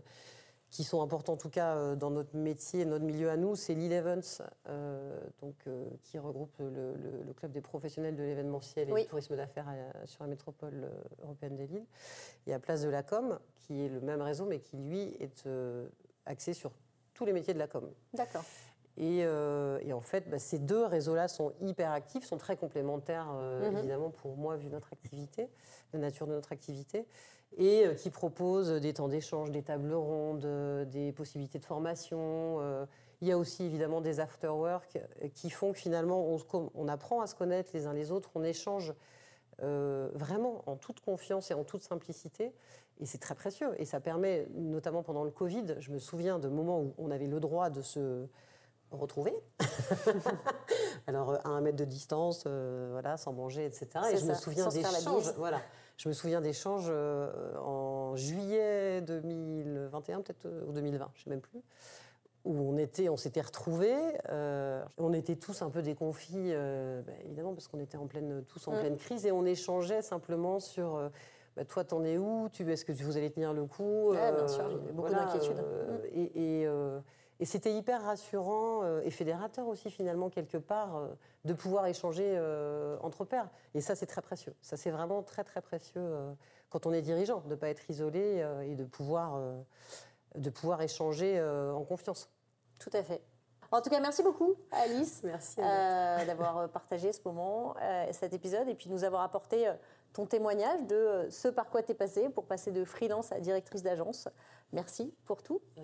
[0.70, 3.58] qui sont importants en tout cas dans notre métier, notre milieu à nous.
[3.58, 4.42] C'est l'île Events,
[5.42, 5.68] donc
[6.02, 9.68] qui regroupe le, club des professionnels de l'événementiel et du tourisme d'affaires
[10.06, 10.90] sur la métropole
[11.24, 11.86] européenne des Lilles.
[12.48, 15.02] Il y a Place de la Com, qui est le même réseau, mais qui lui
[15.20, 15.46] est
[16.26, 16.72] axé sur
[17.14, 17.92] tous les métiers de la com.
[18.14, 18.46] D'accord.
[19.00, 23.70] Euh, et, en fait, bah, ces deux réseaux-là sont hyper actifs, sont très complémentaires, euh,
[23.70, 23.78] mhm.
[23.78, 25.50] évidemment, pour moi, vu notre activité,
[25.94, 27.06] la nature de notre activité,
[27.58, 30.48] et euh, qui proposent des temps d'échange, des tables rondes,
[30.90, 32.60] des possibilités de formation.
[33.22, 35.00] il y a aussi, évidemment, des after-work
[35.34, 38.44] qui font que finalement, on, on, apprend à se connaître les uns les autres, on
[38.44, 38.94] échange
[39.60, 42.52] vraiment en toute confiance et en toute simplicité.
[43.00, 43.70] Et c'est très précieux.
[43.78, 47.28] Et ça permet, notamment pendant le Covid, je me souviens de moments où on avait
[47.28, 48.28] le droit de se
[48.98, 49.34] retrouver.
[51.08, 53.88] Alors, à un mètre de distance, euh, voilà, sans manger, etc.
[54.14, 55.34] Et je me souviens d'échanges.
[55.38, 55.62] Voilà.
[55.98, 56.92] Je me souviens d'échanges
[57.60, 61.62] en juillet 2021, peut-être, ou 2020, je ne sais même plus,
[62.44, 63.96] où on était, on s'était retrouvés,
[64.98, 68.72] on était tous un peu déconfits, bah, évidemment, parce qu'on était en pleine, tous en
[68.72, 68.80] mm.
[68.80, 71.12] pleine crise, et on échangeait simplement sur
[71.56, 72.50] bah, toi, t'en es où?
[72.60, 74.14] Est-ce que vous allez tenir le coup?
[74.14, 75.64] Bien sûr, il y avait beaucoup d'inquiétudes.
[76.14, 76.68] et, et
[77.46, 81.08] c'était hyper rassurant euh, et fédérateur aussi finalement quelque part euh,
[81.46, 83.50] de pouvoir échanger euh, entre pairs.
[83.74, 84.56] Et ça c'est très précieux.
[84.62, 86.16] Ça c'est vraiment très très précieux
[86.70, 89.42] quand on est dirigeant de ne pas être isolé et de pouvoir,
[90.36, 92.30] de pouvoir échanger en confiance.
[92.80, 93.22] Tout à fait.
[93.72, 97.76] En tout cas, merci beaucoup, Alice, merci d'avoir partagé ce moment,
[98.12, 99.70] cet épisode, et puis nous avoir apporté
[100.14, 103.84] ton témoignage de ce par quoi tu es passé pour passer de freelance à directrice
[103.84, 104.28] d'agence.
[104.74, 105.62] Merci pour tout.
[105.78, 105.82] Euh,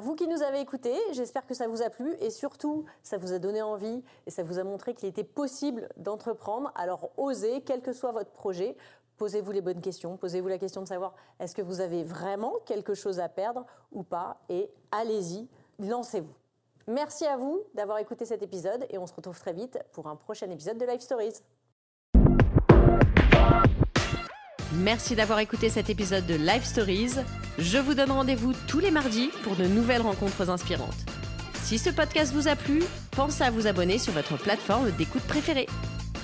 [0.00, 3.32] vous qui nous avez écoutés, j'espère que ça vous a plu et surtout, ça vous
[3.32, 6.72] a donné envie et ça vous a montré qu'il était possible d'entreprendre.
[6.74, 8.76] Alors osez, quel que soit votre projet,
[9.18, 10.16] posez-vous les bonnes questions.
[10.16, 14.02] Posez-vous la question de savoir est-ce que vous avez vraiment quelque chose à perdre ou
[14.02, 15.48] pas et allez-y,
[15.78, 16.34] lancez-vous.
[16.86, 20.16] Merci à vous d'avoir écouté cet épisode et on se retrouve très vite pour un
[20.16, 21.42] prochain épisode de Life Stories.
[24.78, 27.14] Merci d'avoir écouté cet épisode de Life Stories.
[27.58, 30.94] Je vous donne rendez-vous tous les mardis pour de nouvelles rencontres inspirantes.
[31.64, 35.66] Si ce podcast vous a plu, pensez à vous abonner sur votre plateforme d'écoute préférée.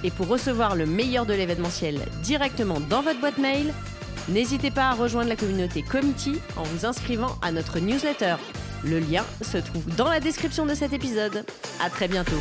[0.05, 3.75] Et pour recevoir le meilleur de l'événementiel directement dans votre boîte mail,
[4.29, 8.37] n'hésitez pas à rejoindre la communauté Committee en vous inscrivant à notre newsletter.
[8.85, 11.45] Le lien se trouve dans la description de cet épisode.
[11.83, 12.41] À très bientôt.